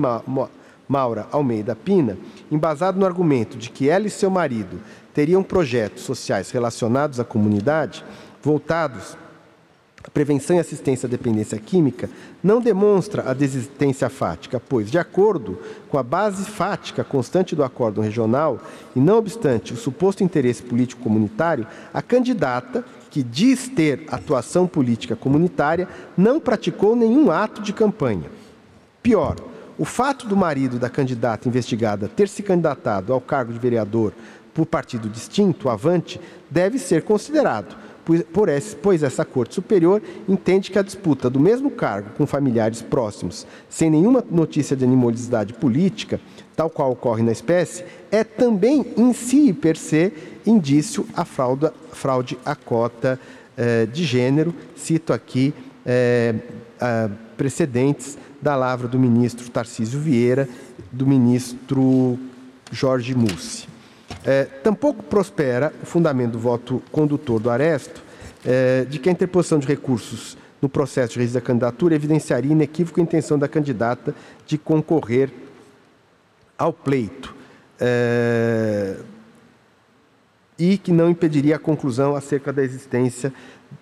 Maura 0.87 1.27
Almeida 1.31 1.75
Pina, 1.75 2.17
embasado 2.49 2.97
no 2.97 3.05
argumento 3.05 3.57
de 3.57 3.69
que 3.69 3.89
ela 3.89 4.07
e 4.07 4.09
seu 4.09 4.29
marido 4.29 4.79
teriam 5.13 5.43
projetos 5.43 6.03
sociais 6.03 6.49
relacionados 6.49 7.19
à 7.19 7.25
comunidade, 7.25 8.05
voltados 8.41 9.17
à 10.01 10.09
prevenção 10.09 10.55
e 10.55 10.59
assistência 10.59 11.05
à 11.05 11.09
dependência 11.09 11.59
química, 11.59 12.09
não 12.41 12.61
demonstra 12.61 13.29
a 13.29 13.33
desistência 13.33 14.09
fática, 14.09 14.61
pois, 14.61 14.89
de 14.89 14.97
acordo 14.97 15.59
com 15.89 15.97
a 15.97 16.03
base 16.03 16.45
fática 16.45 17.03
constante 17.03 17.53
do 17.53 17.65
acordo 17.65 17.99
regional, 17.99 18.61
e 18.95 18.99
não 19.01 19.17
obstante 19.17 19.73
o 19.73 19.77
suposto 19.77 20.23
interesse 20.23 20.63
político 20.63 21.03
comunitário, 21.03 21.67
a 21.93 22.01
candidata 22.01 22.85
que 23.09 23.23
diz 23.23 23.67
ter 23.67 24.05
atuação 24.09 24.67
política 24.67 25.15
comunitária, 25.15 25.87
não 26.17 26.39
praticou 26.39 26.95
nenhum 26.95 27.31
ato 27.31 27.61
de 27.61 27.73
campanha. 27.73 28.29
Pior, 29.01 29.35
o 29.77 29.85
fato 29.85 30.27
do 30.27 30.35
marido 30.35 30.77
da 30.77 30.89
candidata 30.89 31.47
investigada 31.47 32.07
ter 32.07 32.27
se 32.27 32.43
candidatado 32.43 33.13
ao 33.13 33.21
cargo 33.21 33.53
de 33.53 33.59
vereador 33.59 34.13
por 34.53 34.65
partido 34.65 35.07
distinto, 35.07 35.69
Avante, 35.69 36.19
deve 36.49 36.77
ser 36.77 37.03
considerado, 37.03 37.77
pois 38.81 39.03
essa 39.03 39.23
Corte 39.23 39.55
Superior 39.55 40.01
entende 40.27 40.69
que 40.69 40.79
a 40.79 40.81
disputa 40.81 41.29
do 41.29 41.39
mesmo 41.39 41.71
cargo 41.71 42.09
com 42.17 42.25
familiares 42.25 42.81
próximos, 42.81 43.47
sem 43.69 43.89
nenhuma 43.89 44.23
notícia 44.29 44.75
de 44.75 44.83
animosidade 44.83 45.53
política, 45.53 46.19
tal 46.55 46.69
qual 46.69 46.91
ocorre 46.91 47.23
na 47.23 47.31
espécie, 47.31 47.85
é 48.11 48.23
também 48.23 48.85
em 48.97 49.13
si 49.13 49.53
per 49.53 49.77
se 49.77 50.11
indício 50.49 51.05
à 51.15 51.23
fraude, 51.23 51.69
fraude 51.91 52.37
à 52.43 52.55
cota 52.55 53.19
eh, 53.55 53.85
de 53.85 54.03
gênero. 54.03 54.53
Cito 54.75 55.13
aqui 55.13 55.53
eh, 55.85 56.33
precedentes 57.37 58.17
da 58.41 58.55
lavra 58.55 58.87
do 58.87 58.97
ministro 58.97 59.49
Tarcísio 59.49 59.99
Vieira, 59.99 60.49
do 60.91 61.05
ministro 61.05 62.17
Jorge 62.71 63.13
Mussi. 63.13 63.67
Eh, 64.25 64.45
tampouco 64.63 65.03
prospera 65.03 65.71
o 65.83 65.85
fundamento 65.85 66.31
do 66.31 66.39
voto 66.39 66.81
condutor 66.91 67.39
do 67.39 67.49
Aresto 67.49 68.09
de 68.89 68.99
que 68.99 69.09
a 69.09 69.11
interposição 69.11 69.59
de 69.59 69.67
recursos 69.67 70.37
no 70.61 70.69
processo 70.69 71.11
de 71.13 71.19
registro 71.19 71.41
da 71.41 71.45
candidatura 71.45 71.93
evidenciaria 71.93 72.53
inequívoca 72.53 73.01
a 73.01 73.03
intenção 73.03 73.37
da 73.37 73.49
candidata 73.49 74.15
de 74.47 74.57
concorrer 74.57 75.29
ao 76.57 76.71
pleito 76.71 77.35
e 80.59 80.77
que 80.77 80.91
não 80.91 81.09
impediria 81.09 81.55
a 81.55 81.59
conclusão 81.59 82.15
acerca 82.15 82.51
da 82.51 82.61
existência 82.61 83.33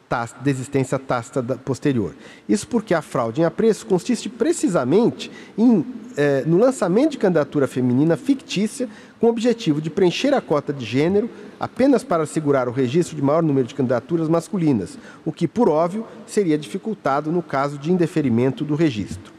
da 0.10 0.50
existência 0.50 0.98
tácita 0.98 1.44
posterior. 1.44 2.14
Isso 2.48 2.66
porque 2.68 2.94
a 2.94 3.02
fraude 3.02 3.42
em 3.42 3.44
apreço 3.44 3.86
consiste 3.86 4.30
precisamente 4.30 5.30
em, 5.58 5.86
eh, 6.16 6.44
no 6.46 6.58
lançamento 6.58 7.12
de 7.12 7.18
candidatura 7.18 7.68
feminina 7.68 8.16
fictícia 8.16 8.88
com 9.20 9.28
o 9.28 9.30
objetivo 9.30 9.82
de 9.82 9.90
preencher 9.90 10.34
a 10.34 10.40
cota 10.40 10.72
de 10.72 10.86
gênero 10.86 11.30
apenas 11.60 12.06
para 12.06 12.24
assegurar 12.24 12.70
o 12.70 12.72
registro 12.72 13.18
de 13.18 13.22
maior 13.22 13.44
número 13.44 13.68
de 13.68 13.76
candidaturas 13.76 14.30
masculinas, 14.30 14.98
o 15.26 15.32
que, 15.32 15.48
por 15.48 15.68
óbvio, 15.68 16.06
seria 16.26 16.58
dificultado 16.58 17.30
no 17.30 17.42
caso 17.42 17.78
de 17.78 17.92
indeferimento 17.92 18.64
do 18.64 18.76
registro. 18.76 19.34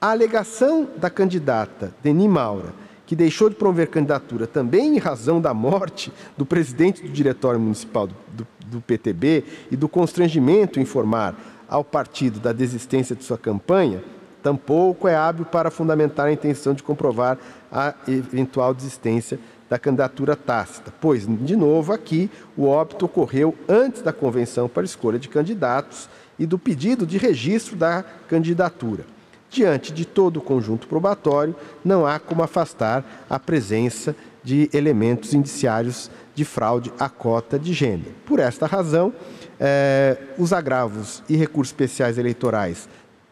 A 0.00 0.10
alegação 0.10 0.88
da 0.96 1.10
candidata 1.10 1.94
Deni 2.02 2.26
Maura 2.26 2.72
que 3.10 3.16
deixou 3.16 3.50
de 3.50 3.56
promover 3.56 3.88
candidatura 3.88 4.46
também 4.46 4.94
em 4.94 4.98
razão 4.98 5.40
da 5.40 5.52
morte 5.52 6.12
do 6.38 6.46
presidente 6.46 7.02
do 7.02 7.08
Diretório 7.08 7.58
Municipal 7.58 8.06
do, 8.06 8.14
do, 8.32 8.46
do 8.66 8.80
PTB 8.80 9.42
e 9.68 9.74
do 9.74 9.88
constrangimento 9.88 10.78
em 10.78 10.82
informar 10.84 11.34
ao 11.68 11.82
partido 11.82 12.38
da 12.38 12.52
desistência 12.52 13.16
de 13.16 13.24
sua 13.24 13.36
campanha, 13.36 14.00
tampouco 14.44 15.08
é 15.08 15.16
hábil 15.16 15.44
para 15.44 15.72
fundamentar 15.72 16.28
a 16.28 16.32
intenção 16.32 16.72
de 16.72 16.84
comprovar 16.84 17.36
a 17.72 17.96
eventual 18.06 18.72
desistência 18.72 19.40
da 19.68 19.76
candidatura 19.76 20.36
tácita, 20.36 20.94
pois, 21.00 21.26
de 21.26 21.56
novo, 21.56 21.92
aqui 21.92 22.30
o 22.56 22.68
óbito 22.68 23.06
ocorreu 23.06 23.56
antes 23.68 24.02
da 24.02 24.12
convenção 24.12 24.68
para 24.68 24.84
escolha 24.84 25.18
de 25.18 25.28
candidatos 25.28 26.08
e 26.38 26.46
do 26.46 26.60
pedido 26.60 27.04
de 27.04 27.18
registro 27.18 27.74
da 27.74 28.04
candidatura. 28.28 29.04
Diante 29.50 29.92
de 29.92 30.04
todo 30.04 30.36
o 30.36 30.40
conjunto 30.40 30.86
probatório, 30.86 31.56
não 31.84 32.06
há 32.06 32.20
como 32.20 32.42
afastar 32.42 33.26
a 33.28 33.38
presença 33.38 34.14
de 34.42 34.70
elementos 34.72 35.34
indiciários 35.34 36.10
de 36.34 36.44
fraude 36.44 36.92
à 36.98 37.08
cota 37.08 37.58
de 37.58 37.72
gênero. 37.72 38.14
Por 38.24 38.38
esta 38.38 38.66
razão, 38.66 39.12
eh, 39.58 40.16
os 40.38 40.52
agravos 40.52 41.22
e 41.28 41.36
recursos 41.36 41.72
especiais 41.72 42.16
eleitorais 42.16 42.88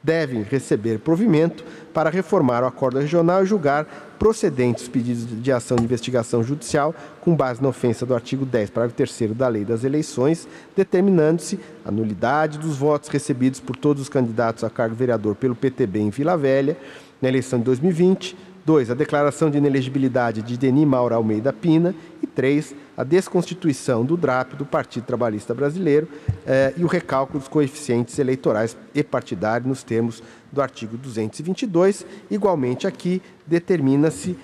devem 0.08 0.42
receber 0.42 0.98
provimento 1.00 1.62
para 1.92 2.08
reformar 2.08 2.62
o 2.62 2.66
acordo 2.66 2.98
regional 2.98 3.42
e 3.42 3.46
julgar 3.46 3.84
procedentes 4.18 4.84
os 4.84 4.88
pedidos 4.88 5.26
de 5.42 5.52
ação 5.52 5.76
de 5.76 5.84
investigação 5.84 6.42
judicial 6.42 6.94
com 7.20 7.36
base 7.36 7.62
na 7.62 7.68
ofensa 7.68 8.06
do 8.06 8.14
artigo 8.14 8.46
10, 8.46 8.70
parágrafo 8.70 8.96
3 8.96 9.36
da 9.36 9.46
Lei 9.48 9.66
das 9.66 9.84
Eleições, 9.84 10.48
determinando-se 10.74 11.60
a 11.84 11.90
nulidade 11.90 12.58
dos 12.58 12.78
votos 12.78 13.10
recebidos 13.10 13.60
por 13.60 13.76
todos 13.76 14.00
os 14.00 14.08
candidatos 14.08 14.64
a 14.64 14.70
cargo 14.70 14.94
vereador 14.94 15.34
pelo 15.34 15.54
PTB 15.54 15.98
em 15.98 16.08
Vila 16.08 16.38
Velha 16.38 16.78
na 17.20 17.28
eleição 17.28 17.58
de 17.58 17.66
2020, 17.66 18.34
2. 18.68 18.90
A 18.90 18.94
declaração 18.94 19.48
de 19.50 19.56
inelegibilidade 19.56 20.42
de 20.42 20.58
Denis 20.58 20.86
Maura 20.86 21.14
Almeida 21.14 21.54
Pina. 21.54 21.94
E 22.22 22.26
3. 22.26 22.74
A 22.98 23.02
desconstituição 23.02 24.04
do 24.04 24.14
DRAP, 24.14 24.52
do 24.56 24.66
Partido 24.66 25.04
Trabalhista 25.04 25.54
Brasileiro, 25.54 26.06
eh, 26.46 26.74
e 26.76 26.84
o 26.84 26.86
recálculo 26.86 27.38
dos 27.38 27.48
coeficientes 27.48 28.18
eleitorais 28.18 28.76
e 28.94 29.02
partidários 29.02 29.66
nos 29.66 29.82
termos 29.82 30.22
do 30.52 30.60
artigo 30.60 30.98
222. 30.98 32.04
Igualmente, 32.30 32.86
aqui 32.86 33.22
determina-se 33.46 34.36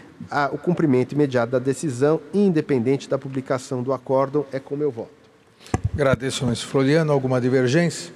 o 0.52 0.56
cumprimento 0.56 1.12
imediato 1.12 1.52
da 1.52 1.58
decisão, 1.58 2.18
independente 2.32 3.10
da 3.10 3.18
publicação 3.18 3.82
do 3.82 3.92
acórdão. 3.92 4.46
É 4.50 4.58
como 4.58 4.82
eu 4.82 4.90
voto. 4.90 5.10
Agradeço, 5.92 6.44
ministro 6.44 6.70
Floriano. 6.70 7.12
Alguma 7.12 7.38
divergência? 7.42 8.10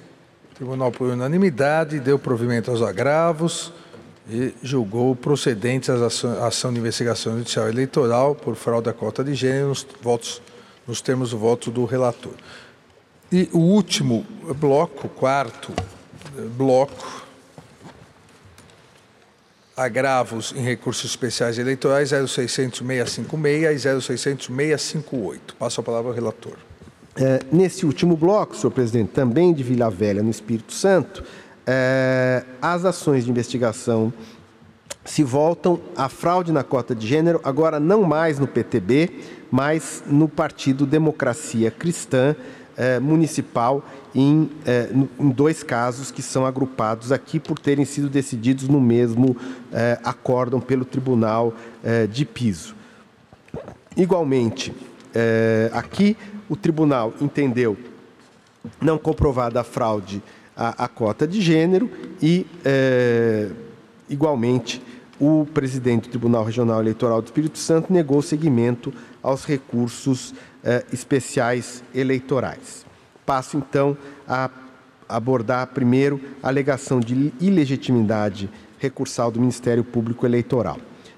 O 0.53 0.55
tribunal, 0.55 0.91
por 0.91 1.11
unanimidade, 1.11 1.99
deu 1.99 2.17
provimento 2.17 2.71
aos 2.71 2.81
agravos 2.81 3.71
e 4.29 4.53
julgou 4.61 5.15
procedentes 5.15 5.89
a 5.89 6.47
ação, 6.47 6.71
de 6.71 6.79
investigação 6.79 7.37
judicial 7.37 7.67
eleitoral 7.67 8.35
por 8.35 8.55
fraude 8.55 8.89
à 8.89 8.93
cota 8.93 9.23
de 9.23 9.33
gênero 9.33 9.69
nos, 9.69 9.85
votos, 10.01 10.41
nos 10.87 11.01
termos 11.01 11.31
do 11.31 11.37
voto 11.37 11.71
do 11.71 11.83
relator. 11.85 12.33
E 13.31 13.49
o 13.51 13.59
último 13.59 14.25
bloco, 14.55 15.09
quarto 15.09 15.73
bloco, 16.55 17.25
agravos 19.75 20.53
em 20.55 20.61
recursos 20.61 21.09
especiais 21.09 21.57
eleitorais 21.57 22.09
0600-656 22.11 23.71
e 23.71 24.95
0600-658. 24.95 25.39
Passo 25.57 25.81
a 25.81 25.83
palavra 25.83 26.09
ao 26.09 26.15
relator. 26.15 26.57
É, 27.15 27.41
nesse 27.51 27.85
último 27.85 28.15
bloco, 28.15 28.55
senhor 28.55 28.71
presidente, 28.71 29.09
também 29.09 29.53
de 29.53 29.63
Vila 29.63 29.89
Velha, 29.89 30.21
no 30.21 30.29
Espírito 30.29 30.73
Santo, 30.73 31.23
é, 31.71 32.43
as 32.59 32.83
ações 32.83 33.25
de 33.25 33.29
investigação 33.29 34.11
se 35.05 35.23
voltam 35.23 35.79
à 35.95 36.09
fraude 36.09 36.51
na 36.51 36.63
cota 36.63 36.95
de 36.95 37.05
gênero, 37.05 37.39
agora 37.43 37.79
não 37.79 38.01
mais 38.01 38.39
no 38.39 38.47
PTB, 38.47 39.11
mas 39.51 40.03
no 40.07 40.27
Partido 40.27 40.87
Democracia 40.87 41.69
Cristã 41.69 42.35
é, 42.75 42.99
Municipal 42.99 43.85
em, 44.15 44.49
é, 44.65 44.89
em, 45.19 45.29
dois 45.29 45.61
casos 45.61 46.09
que 46.09 46.23
são 46.23 46.43
agrupados 46.43 47.11
aqui 47.11 47.39
por 47.39 47.59
terem 47.59 47.85
sido 47.85 48.09
decididos 48.09 48.67
no 48.67 48.81
mesmo 48.81 49.37
é, 49.71 49.99
acórdão 50.03 50.59
pelo 50.59 50.83
Tribunal 50.83 51.53
de 52.11 52.25
Piso. 52.25 52.75
Igualmente, 53.95 54.73
aqui 55.71 56.17
o 56.49 56.55
tribunal 56.57 57.13
entendeu 57.21 57.77
não 58.81 58.97
comprovada 58.97 59.61
a 59.61 59.63
fraude 59.63 60.21
à, 60.59 60.83
à 60.83 60.87
cota 60.89 61.25
de 61.25 61.41
gênero 61.41 61.89
e, 62.21 62.45
igualmente, 64.09 64.81
o 65.17 65.47
presidente 65.53 66.03
do 66.03 66.09
Tribunal 66.09 66.43
Regional 66.43 66.81
Eleitoral 66.81 67.21
do 67.21 67.25
Espírito 67.25 67.57
Santo 67.57 67.93
negou 67.93 68.21
seguimento 68.21 68.93
aos 69.23 69.45
recursos 69.45 70.33
especiais 70.91 71.81
eleitorais. 71.95 72.85
Passo 73.25 73.57
então 73.57 73.97
a 74.27 74.49
abordar 75.07 75.67
primeiro 75.67 76.19
a 76.43 76.49
alegação 76.49 76.99
de 76.99 77.33
ilegitimidade 77.39 78.49
recursal 78.77 79.31
do 79.31 79.39
Ministério 79.39 79.83
Público 79.83 80.25
Eleitoral. 80.25 80.77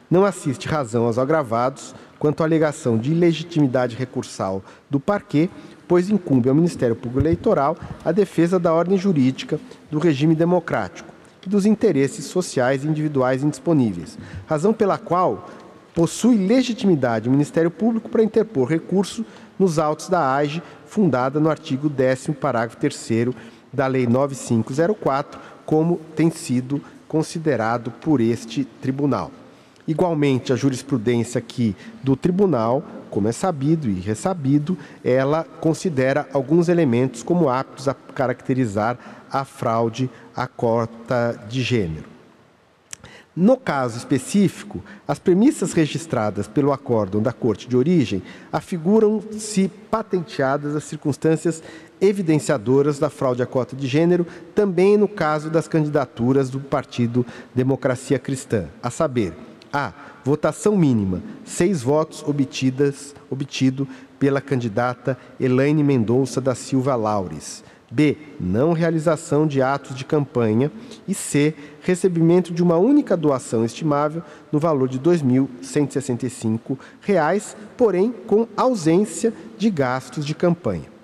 Não 0.09 0.25
assiste 0.25 0.67
razão 0.67 1.05
aos 1.05 1.17
agravados 1.17 1.95
quanto 2.19 2.41
à 2.41 2.45
alegação 2.45 2.97
de 2.97 3.11
ilegitimidade 3.11 3.95
recursal 3.95 4.63
do 4.89 4.99
parquê, 4.99 5.49
pois 5.91 6.09
incumbe 6.09 6.47
ao 6.47 6.55
Ministério 6.55 6.95
Público 6.95 7.19
Eleitoral 7.19 7.75
a 8.05 8.13
defesa 8.13 8.57
da 8.57 8.73
ordem 8.73 8.97
jurídica, 8.97 9.59
do 9.91 9.99
regime 9.99 10.33
democrático 10.33 11.09
e 11.45 11.49
dos 11.49 11.65
interesses 11.65 12.23
sociais 12.23 12.85
e 12.85 12.87
individuais 12.87 13.43
indisponíveis, 13.43 14.17
razão 14.47 14.71
pela 14.71 14.97
qual 14.97 15.49
possui 15.93 16.37
legitimidade 16.37 17.27
o 17.27 17.31
Ministério 17.33 17.69
Público 17.69 18.07
para 18.07 18.23
interpor 18.23 18.69
recurso 18.69 19.25
nos 19.59 19.77
autos 19.77 20.07
da 20.07 20.33
AGE, 20.33 20.63
fundada 20.85 21.41
no 21.41 21.49
artigo 21.49 21.89
10 21.89 22.27
parágrafo 22.39 22.77
3 22.77 23.35
da 23.73 23.85
Lei 23.85 24.07
9504, 24.07 25.41
como 25.65 25.99
tem 26.15 26.31
sido 26.31 26.79
considerado 27.05 27.91
por 27.91 28.21
este 28.21 28.63
tribunal. 28.63 29.29
Igualmente, 29.91 30.53
a 30.53 30.55
jurisprudência 30.55 31.37
aqui 31.37 31.75
do 32.01 32.15
tribunal, 32.15 32.81
como 33.09 33.27
é 33.27 33.33
sabido 33.33 33.89
e 33.89 33.99
ressabido, 33.99 34.77
ela 35.03 35.43
considera 35.43 36.29
alguns 36.31 36.69
elementos 36.69 37.21
como 37.23 37.49
aptos 37.49 37.89
a 37.89 37.93
caracterizar 37.93 38.97
a 39.29 39.43
fraude 39.43 40.09
à 40.33 40.47
cota 40.47 41.37
de 41.49 41.61
gênero. 41.61 42.05
No 43.35 43.57
caso 43.57 43.97
específico, 43.97 44.81
as 45.05 45.19
premissas 45.19 45.73
registradas 45.73 46.47
pelo 46.47 46.71
acórdão 46.71 47.21
da 47.21 47.33
Corte 47.33 47.67
de 47.67 47.75
origem 47.75 48.23
afiguram-se 48.49 49.69
patenteadas 49.89 50.73
as 50.73 50.85
circunstâncias 50.85 51.61
evidenciadoras 51.99 52.97
da 52.97 53.09
fraude 53.09 53.43
à 53.43 53.45
cota 53.45 53.75
de 53.75 53.87
gênero, 53.87 54.25
também 54.55 54.95
no 54.95 55.09
caso 55.09 55.49
das 55.49 55.67
candidaturas 55.67 56.49
do 56.49 56.61
Partido 56.61 57.25
Democracia 57.53 58.17
Cristã, 58.17 58.69
a 58.81 58.89
saber, 58.89 59.33
a. 59.71 59.93
Votação 60.23 60.77
mínima, 60.77 61.21
seis 61.43 61.81
votos 61.81 62.23
obtidas, 62.27 63.15
obtido 63.29 63.87
pela 64.19 64.39
candidata 64.39 65.17
Elaine 65.39 65.83
Mendonça 65.83 66.39
da 66.39 66.53
Silva 66.53 66.95
Laures. 66.95 67.63
B. 67.91 68.17
Não 68.39 68.71
realização 68.71 69.45
de 69.45 69.61
atos 69.61 69.95
de 69.95 70.05
campanha. 70.05 70.71
E 71.07 71.13
C. 71.13 71.53
Recebimento 71.81 72.53
de 72.53 72.63
uma 72.63 72.77
única 72.77 73.17
doação 73.17 73.65
estimável 73.65 74.23
no 74.51 74.59
valor 74.59 74.87
de 74.87 74.97
R$ 74.97 75.03
2.165, 75.03 76.77
porém 77.75 78.13
com 78.25 78.47
ausência 78.55 79.33
de 79.57 79.69
gastos 79.69 80.25
de 80.25 80.33
campanha. 80.33 81.00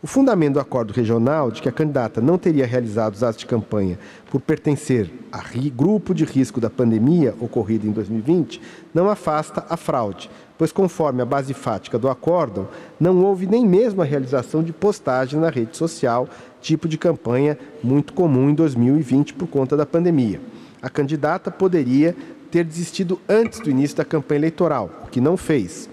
O 0.00 0.06
fundamento 0.06 0.54
do 0.54 0.60
acordo 0.60 0.92
regional 0.92 1.50
de 1.50 1.60
que 1.60 1.68
a 1.68 1.72
candidata 1.72 2.20
não 2.20 2.38
teria 2.38 2.64
realizado 2.64 3.14
os 3.14 3.24
atos 3.24 3.40
de 3.40 3.46
campanha 3.46 3.98
por 4.30 4.40
pertencer 4.40 5.10
a 5.32 5.42
grupo 5.74 6.14
de 6.14 6.24
risco 6.24 6.60
da 6.60 6.70
pandemia 6.70 7.34
ocorrida 7.40 7.84
em 7.84 7.90
2020 7.90 8.60
não 8.94 9.10
afasta 9.10 9.66
a 9.68 9.76
fraude, 9.76 10.30
pois, 10.56 10.70
conforme 10.70 11.20
a 11.20 11.24
base 11.24 11.52
fática 11.52 11.98
do 11.98 12.08
acórdão, 12.08 12.68
não 13.00 13.24
houve 13.24 13.44
nem 13.44 13.66
mesmo 13.66 14.00
a 14.00 14.04
realização 14.04 14.62
de 14.62 14.72
postagem 14.72 15.40
na 15.40 15.50
rede 15.50 15.76
social, 15.76 16.28
tipo 16.60 16.86
de 16.86 16.96
campanha 16.96 17.58
muito 17.82 18.12
comum 18.12 18.50
em 18.50 18.54
2020 18.54 19.34
por 19.34 19.48
conta 19.48 19.76
da 19.76 19.84
pandemia. 19.84 20.40
A 20.80 20.88
candidata 20.88 21.50
poderia 21.50 22.14
ter 22.52 22.62
desistido 22.62 23.20
antes 23.28 23.58
do 23.58 23.68
início 23.68 23.96
da 23.96 24.04
campanha 24.04 24.38
eleitoral, 24.38 24.90
o 25.04 25.08
que 25.08 25.20
não 25.20 25.36
fez. 25.36 25.90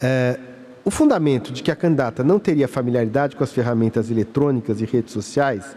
É, 0.00 0.40
o 0.88 0.90
fundamento 0.90 1.52
de 1.52 1.62
que 1.62 1.70
a 1.70 1.76
candidata 1.76 2.24
não 2.24 2.38
teria 2.38 2.66
familiaridade 2.66 3.36
com 3.36 3.44
as 3.44 3.52
ferramentas 3.52 4.10
eletrônicas 4.10 4.80
e 4.80 4.86
redes 4.86 5.12
sociais, 5.12 5.76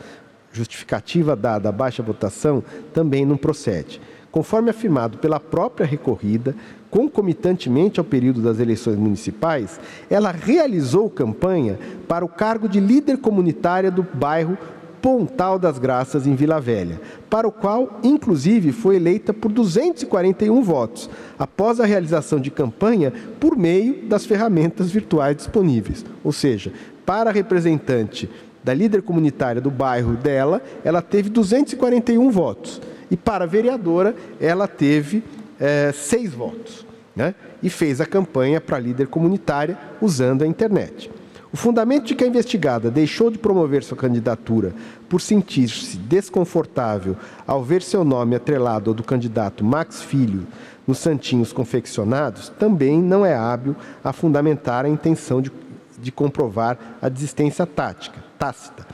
justificativa 0.54 1.36
dada 1.36 1.68
a 1.68 1.72
baixa 1.72 2.02
votação, 2.02 2.64
também 2.94 3.26
não 3.26 3.36
procede. 3.36 4.00
Conforme 4.32 4.70
afirmado 4.70 5.18
pela 5.18 5.38
própria 5.38 5.86
recorrida, 5.86 6.56
concomitantemente 6.90 8.00
ao 8.00 8.06
período 8.06 8.42
das 8.42 8.62
eleições 8.62 8.96
municipais, 8.96 9.82
ela 10.10 10.32
realizou 10.32 11.10
campanha 11.10 11.78
para 12.08 12.24
o 12.24 12.30
cargo 12.30 12.70
de 12.70 12.80
líder 12.80 13.18
comunitária 13.18 13.92
do 13.92 14.04
bairro 14.14 14.58
Pontal 15.02 15.58
das 15.58 15.80
Graças, 15.80 16.28
em 16.28 16.36
Vila 16.36 16.62
Velha, 16.62 17.02
para 17.30 17.48
o 17.48 17.52
qual, 17.52 18.00
inclusive, 18.04 18.72
foi 18.72 18.98
eleita 18.98 19.34
por 19.34 19.52
241 19.52 20.62
votos, 20.62 21.10
após 21.40 21.80
a 21.80 21.86
realização 21.86 22.40
de 22.40 22.52
campanha 22.52 23.12
por 23.40 23.58
meio 23.58 24.06
das 24.06 24.26
ferramentas 24.26 24.92
virtuais 24.92 25.36
disponíveis. 25.36 26.06
Ou 26.24 26.32
seja, 26.32 26.72
para 27.06 27.30
a 27.30 27.34
representante 27.34 28.30
da 28.64 28.74
líder 28.74 29.02
comunitária 29.02 29.60
do 29.60 29.72
bairro 29.72 30.16
dela, 30.16 30.62
ela 30.84 31.02
teve 31.02 31.30
241 31.30 32.30
votos. 32.30 32.80
E 33.10 33.18
para 33.18 33.46
a 33.46 33.48
vereadora, 33.48 34.16
ela 34.40 34.68
teve 34.68 35.24
é, 35.60 35.92
seis 35.92 36.34
votos. 36.34 36.86
Né? 37.16 37.36
E 37.62 37.70
fez 37.70 38.00
a 38.00 38.06
campanha 38.06 38.62
para 38.62 38.80
líder 38.80 39.08
comunitária 39.08 39.78
usando 40.00 40.44
a 40.44 40.48
internet. 40.48 41.12
O 41.54 41.58
fundamento 41.58 42.06
de 42.06 42.16
que 42.16 42.24
a 42.24 42.28
investigada 42.28 42.90
deixou 42.90 43.30
de 43.30 43.38
promover 43.38 43.84
sua 43.84 43.98
candidatura 43.98 44.74
por 45.10 45.20
sentir-se 45.20 45.98
desconfortável 45.98 47.18
ao 47.46 47.62
ver 47.62 47.82
seu 47.82 48.06
nome 48.06 48.38
atrelado 48.38 48.90
ao 48.90 48.94
do 48.94 49.04
candidato 49.04 49.62
Max 49.62 50.02
Filho 50.02 50.48
nos 50.88 51.00
santinhos 51.00 51.52
confeccionados 51.52 52.48
também 52.48 53.02
não 53.02 53.26
é 53.26 53.36
hábil 53.36 53.76
a 54.02 54.14
fundamentar 54.14 54.86
a 54.86 54.90
intenção 54.90 55.42
de, 55.42 55.52
de 56.00 56.10
comprovar 56.10 56.78
a 57.02 57.10
desistência 57.10 57.66
tática, 57.66 58.24
tácita, 58.40 58.88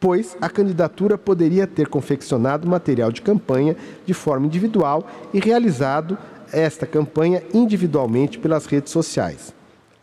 pois 0.00 0.36
a 0.40 0.48
candidatura 0.48 1.16
poderia 1.16 1.68
ter 1.68 1.86
confeccionado 1.86 2.68
material 2.68 3.12
de 3.12 3.22
campanha 3.22 3.76
de 4.04 4.12
forma 4.12 4.46
individual 4.46 5.08
e 5.32 5.38
realizado 5.38 6.18
esta 6.52 6.84
campanha 6.84 7.44
individualmente 7.54 8.40
pelas 8.40 8.66
redes 8.66 8.90
sociais. 8.90 9.54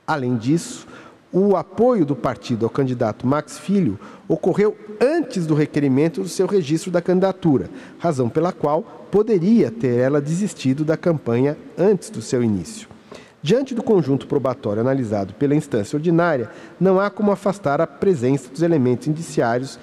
Além 0.08 0.38
disso, 0.38 0.88
o 1.34 1.58
apoio 1.58 2.06
do 2.06 2.15
partido 2.15 2.63
ao 2.63 2.69
candidato 2.69 3.26
Max 3.26 3.58
Filho 3.58 4.00
ocorreu 4.28 4.78
antes 5.02 5.48
do 5.48 5.56
requerimento 5.56 6.22
do 6.22 6.30
seu 6.30 6.46
registro 6.46 6.91
da 6.91 7.02
candidatura, 7.02 7.72
razão 7.98 8.30
pela 8.30 8.54
qual 8.54 9.08
poderia 9.12 9.72
ter 9.72 9.98
ela 9.98 10.22
desistido 10.22 10.86
da 10.86 10.96
campanha 10.96 11.58
antes 11.76 12.12
do 12.12 12.22
seu 12.22 12.43
início. 12.43 12.88
Diante 13.41 13.74
do 13.74 13.84
conjunto 13.84 14.28
probatório 14.28 14.80
analisado 14.80 15.34
pela 15.34 15.56
instância 15.56 15.98
ordinária, 15.98 16.50
não 16.80 17.00
há 17.00 17.10
como 17.10 17.32
afastar 17.32 17.82
a 17.82 17.88
presença 17.88 18.50
dos 18.50 18.62
elementos 18.62 19.08
indiciários 19.08 19.80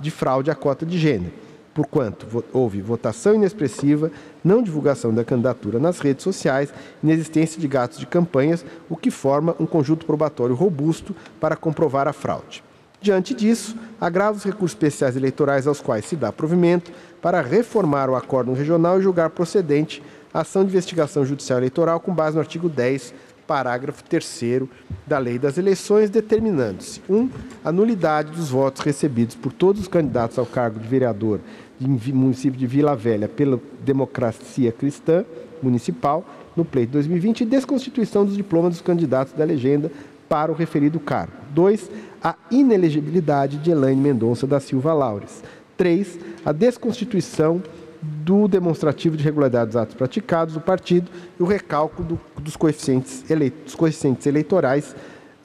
de 0.00 0.10
fraude 0.10 0.50
à 0.50 0.54
cota 0.54 0.84
de 0.84 0.98
gênero 0.98 1.32
porquanto 1.74 2.44
houve 2.52 2.80
votação 2.80 3.34
inexpressiva, 3.34 4.10
não 4.44 4.62
divulgação 4.62 5.14
da 5.14 5.24
candidatura 5.24 5.78
nas 5.78 6.00
redes 6.00 6.24
sociais, 6.24 6.72
inexistência 7.02 7.60
de 7.60 7.68
gastos 7.68 7.98
de 7.98 8.06
campanhas, 8.06 8.64
o 8.88 8.96
que 8.96 9.10
forma 9.10 9.54
um 9.58 9.66
conjunto 9.66 10.06
probatório 10.06 10.54
robusto 10.54 11.14
para 11.40 11.56
comprovar 11.56 12.08
a 12.08 12.12
fraude. 12.12 12.62
Diante 13.00 13.32
disso, 13.32 13.76
agrava 13.98 14.36
os 14.36 14.44
recursos 14.44 14.72
especiais 14.76 15.16
eleitorais 15.16 15.66
aos 15.66 15.80
quais 15.80 16.04
se 16.04 16.16
dá 16.16 16.30
provimento 16.30 16.92
para 17.22 17.40
reformar 17.40 18.10
o 18.10 18.14
acórdão 18.14 18.52
regional 18.52 18.98
e 18.98 19.02
julgar 19.02 19.30
procedente 19.30 20.02
a 20.34 20.40
ação 20.40 20.62
de 20.64 20.70
investigação 20.70 21.24
judicial 21.24 21.58
eleitoral 21.58 21.98
com 21.98 22.14
base 22.14 22.36
no 22.36 22.42
artigo 22.42 22.68
10 22.68 23.14
parágrafo 23.50 24.04
3 24.04 24.62
da 25.04 25.18
Lei 25.18 25.36
das 25.36 25.58
Eleições, 25.58 26.08
determinando-se: 26.08 27.02
1. 27.08 27.16
Um, 27.16 27.28
a 27.64 27.72
nulidade 27.72 28.30
dos 28.30 28.50
votos 28.50 28.80
recebidos 28.80 29.34
por 29.34 29.52
todos 29.52 29.82
os 29.82 29.88
candidatos 29.88 30.38
ao 30.38 30.46
cargo 30.46 30.78
de 30.78 30.86
vereador 30.86 31.40
de 31.76 32.12
município 32.12 32.56
de 32.56 32.64
Vila 32.64 32.94
Velha 32.94 33.26
pela 33.26 33.58
Democracia 33.84 34.70
Cristã 34.70 35.24
Municipal 35.60 36.24
no 36.54 36.64
pleito 36.64 36.92
2020 36.92 37.40
e 37.40 37.44
desconstituição 37.44 38.24
dos 38.24 38.36
diplomas 38.36 38.74
dos 38.74 38.82
candidatos 38.82 39.32
da 39.32 39.44
legenda 39.44 39.90
para 40.28 40.52
o 40.52 40.54
referido 40.54 41.00
cargo. 41.00 41.32
2. 41.52 41.90
A 42.22 42.36
inelegibilidade 42.52 43.58
de 43.58 43.72
Elaine 43.72 44.00
Mendonça 44.00 44.46
da 44.46 44.60
Silva 44.60 44.92
Laures. 44.92 45.42
3. 45.76 46.20
A 46.44 46.52
desconstituição 46.52 47.60
do 48.02 48.48
demonstrativo 48.48 49.16
de 49.16 49.22
regularidade 49.22 49.66
dos 49.66 49.76
atos 49.76 49.94
praticados 49.94 50.54
do 50.54 50.60
partido 50.60 51.10
e 51.38 51.42
o 51.42 51.46
recálculo 51.46 52.08
do, 52.08 52.20
dos, 52.42 52.56
coeficientes 52.56 53.24
dos 53.64 53.74
coeficientes 53.74 54.26
eleitorais, 54.26 54.94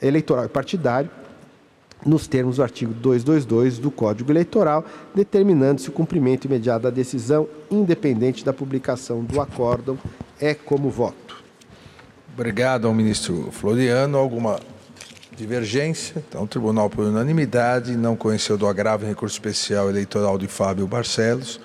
eleitoral 0.00 0.46
e 0.46 0.48
partidário, 0.48 1.10
nos 2.04 2.26
termos 2.26 2.56
do 2.56 2.62
artigo 2.62 2.94
222 2.94 3.78
do 3.78 3.90
Código 3.90 4.30
Eleitoral, 4.30 4.84
determinando-se 5.14 5.88
o 5.88 5.92
cumprimento 5.92 6.44
imediato 6.44 6.84
da 6.84 6.90
decisão, 6.90 7.48
independente 7.70 8.44
da 8.44 8.52
publicação 8.52 9.24
do 9.24 9.40
acórdão, 9.40 9.98
é 10.40 10.54
como 10.54 10.88
voto. 10.88 11.42
Obrigado 12.32 12.86
ao 12.86 12.94
ministro 12.94 13.50
Floriano. 13.50 14.18
Alguma 14.18 14.60
divergência? 15.36 16.22
Então, 16.28 16.44
o 16.44 16.46
tribunal, 16.46 16.88
por 16.88 17.06
unanimidade, 17.06 17.96
não 17.96 18.14
conheceu 18.14 18.56
do 18.56 18.66
agravo 18.66 19.04
em 19.04 19.08
recurso 19.08 19.34
especial 19.34 19.88
eleitoral 19.88 20.38
de 20.38 20.46
Fábio 20.46 20.86
Barcelos 20.86 21.58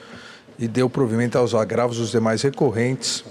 e 0.61 0.67
deu 0.67 0.87
provimento 0.87 1.39
aos 1.39 1.55
agravos 1.55 1.97
dos 1.97 2.11
demais 2.11 2.43
recorrentes, 2.43 3.25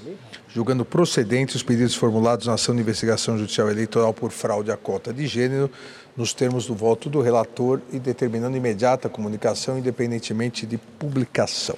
julgando 0.52 0.84
procedentes 0.84 1.54
os 1.54 1.62
pedidos 1.62 1.94
formulados 1.94 2.48
na 2.48 2.54
ação 2.54 2.74
de 2.74 2.80
investigação 2.80 3.38
judicial 3.38 3.70
eleitoral 3.70 4.12
por 4.12 4.32
fraude 4.32 4.72
à 4.72 4.76
cota 4.76 5.12
de 5.14 5.28
gênero, 5.28 5.70
nos 6.16 6.34
termos 6.34 6.66
do 6.66 6.74
voto 6.74 7.08
do 7.08 7.20
relator 7.20 7.80
e 7.92 8.00
determinando 8.00 8.56
imediata 8.56 9.08
comunicação, 9.08 9.78
independentemente 9.78 10.66
de 10.66 10.76
publicação. 10.76 11.76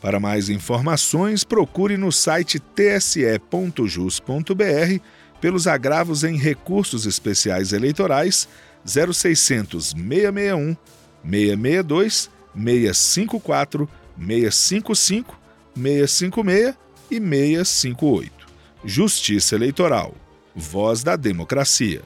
Para 0.00 0.20
mais 0.20 0.48
informações, 0.48 1.42
procure 1.42 1.96
no 1.96 2.12
site 2.12 2.60
tse.jus.br 2.60 3.40
pelos 5.40 5.66
agravos 5.66 6.22
em 6.22 6.36
recursos 6.36 7.04
especiais 7.04 7.72
eleitorais 7.72 8.48
0600 8.86 9.88
661 9.88 10.76
662 11.24 12.30
654 12.54 13.88
655 14.18 15.34
656 15.74 16.74
e 17.10 17.20
658. 17.20 18.46
Justiça 18.84 19.54
Eleitoral. 19.54 20.14
Voz 20.54 21.02
da 21.02 21.16
Democracia. 21.16 22.02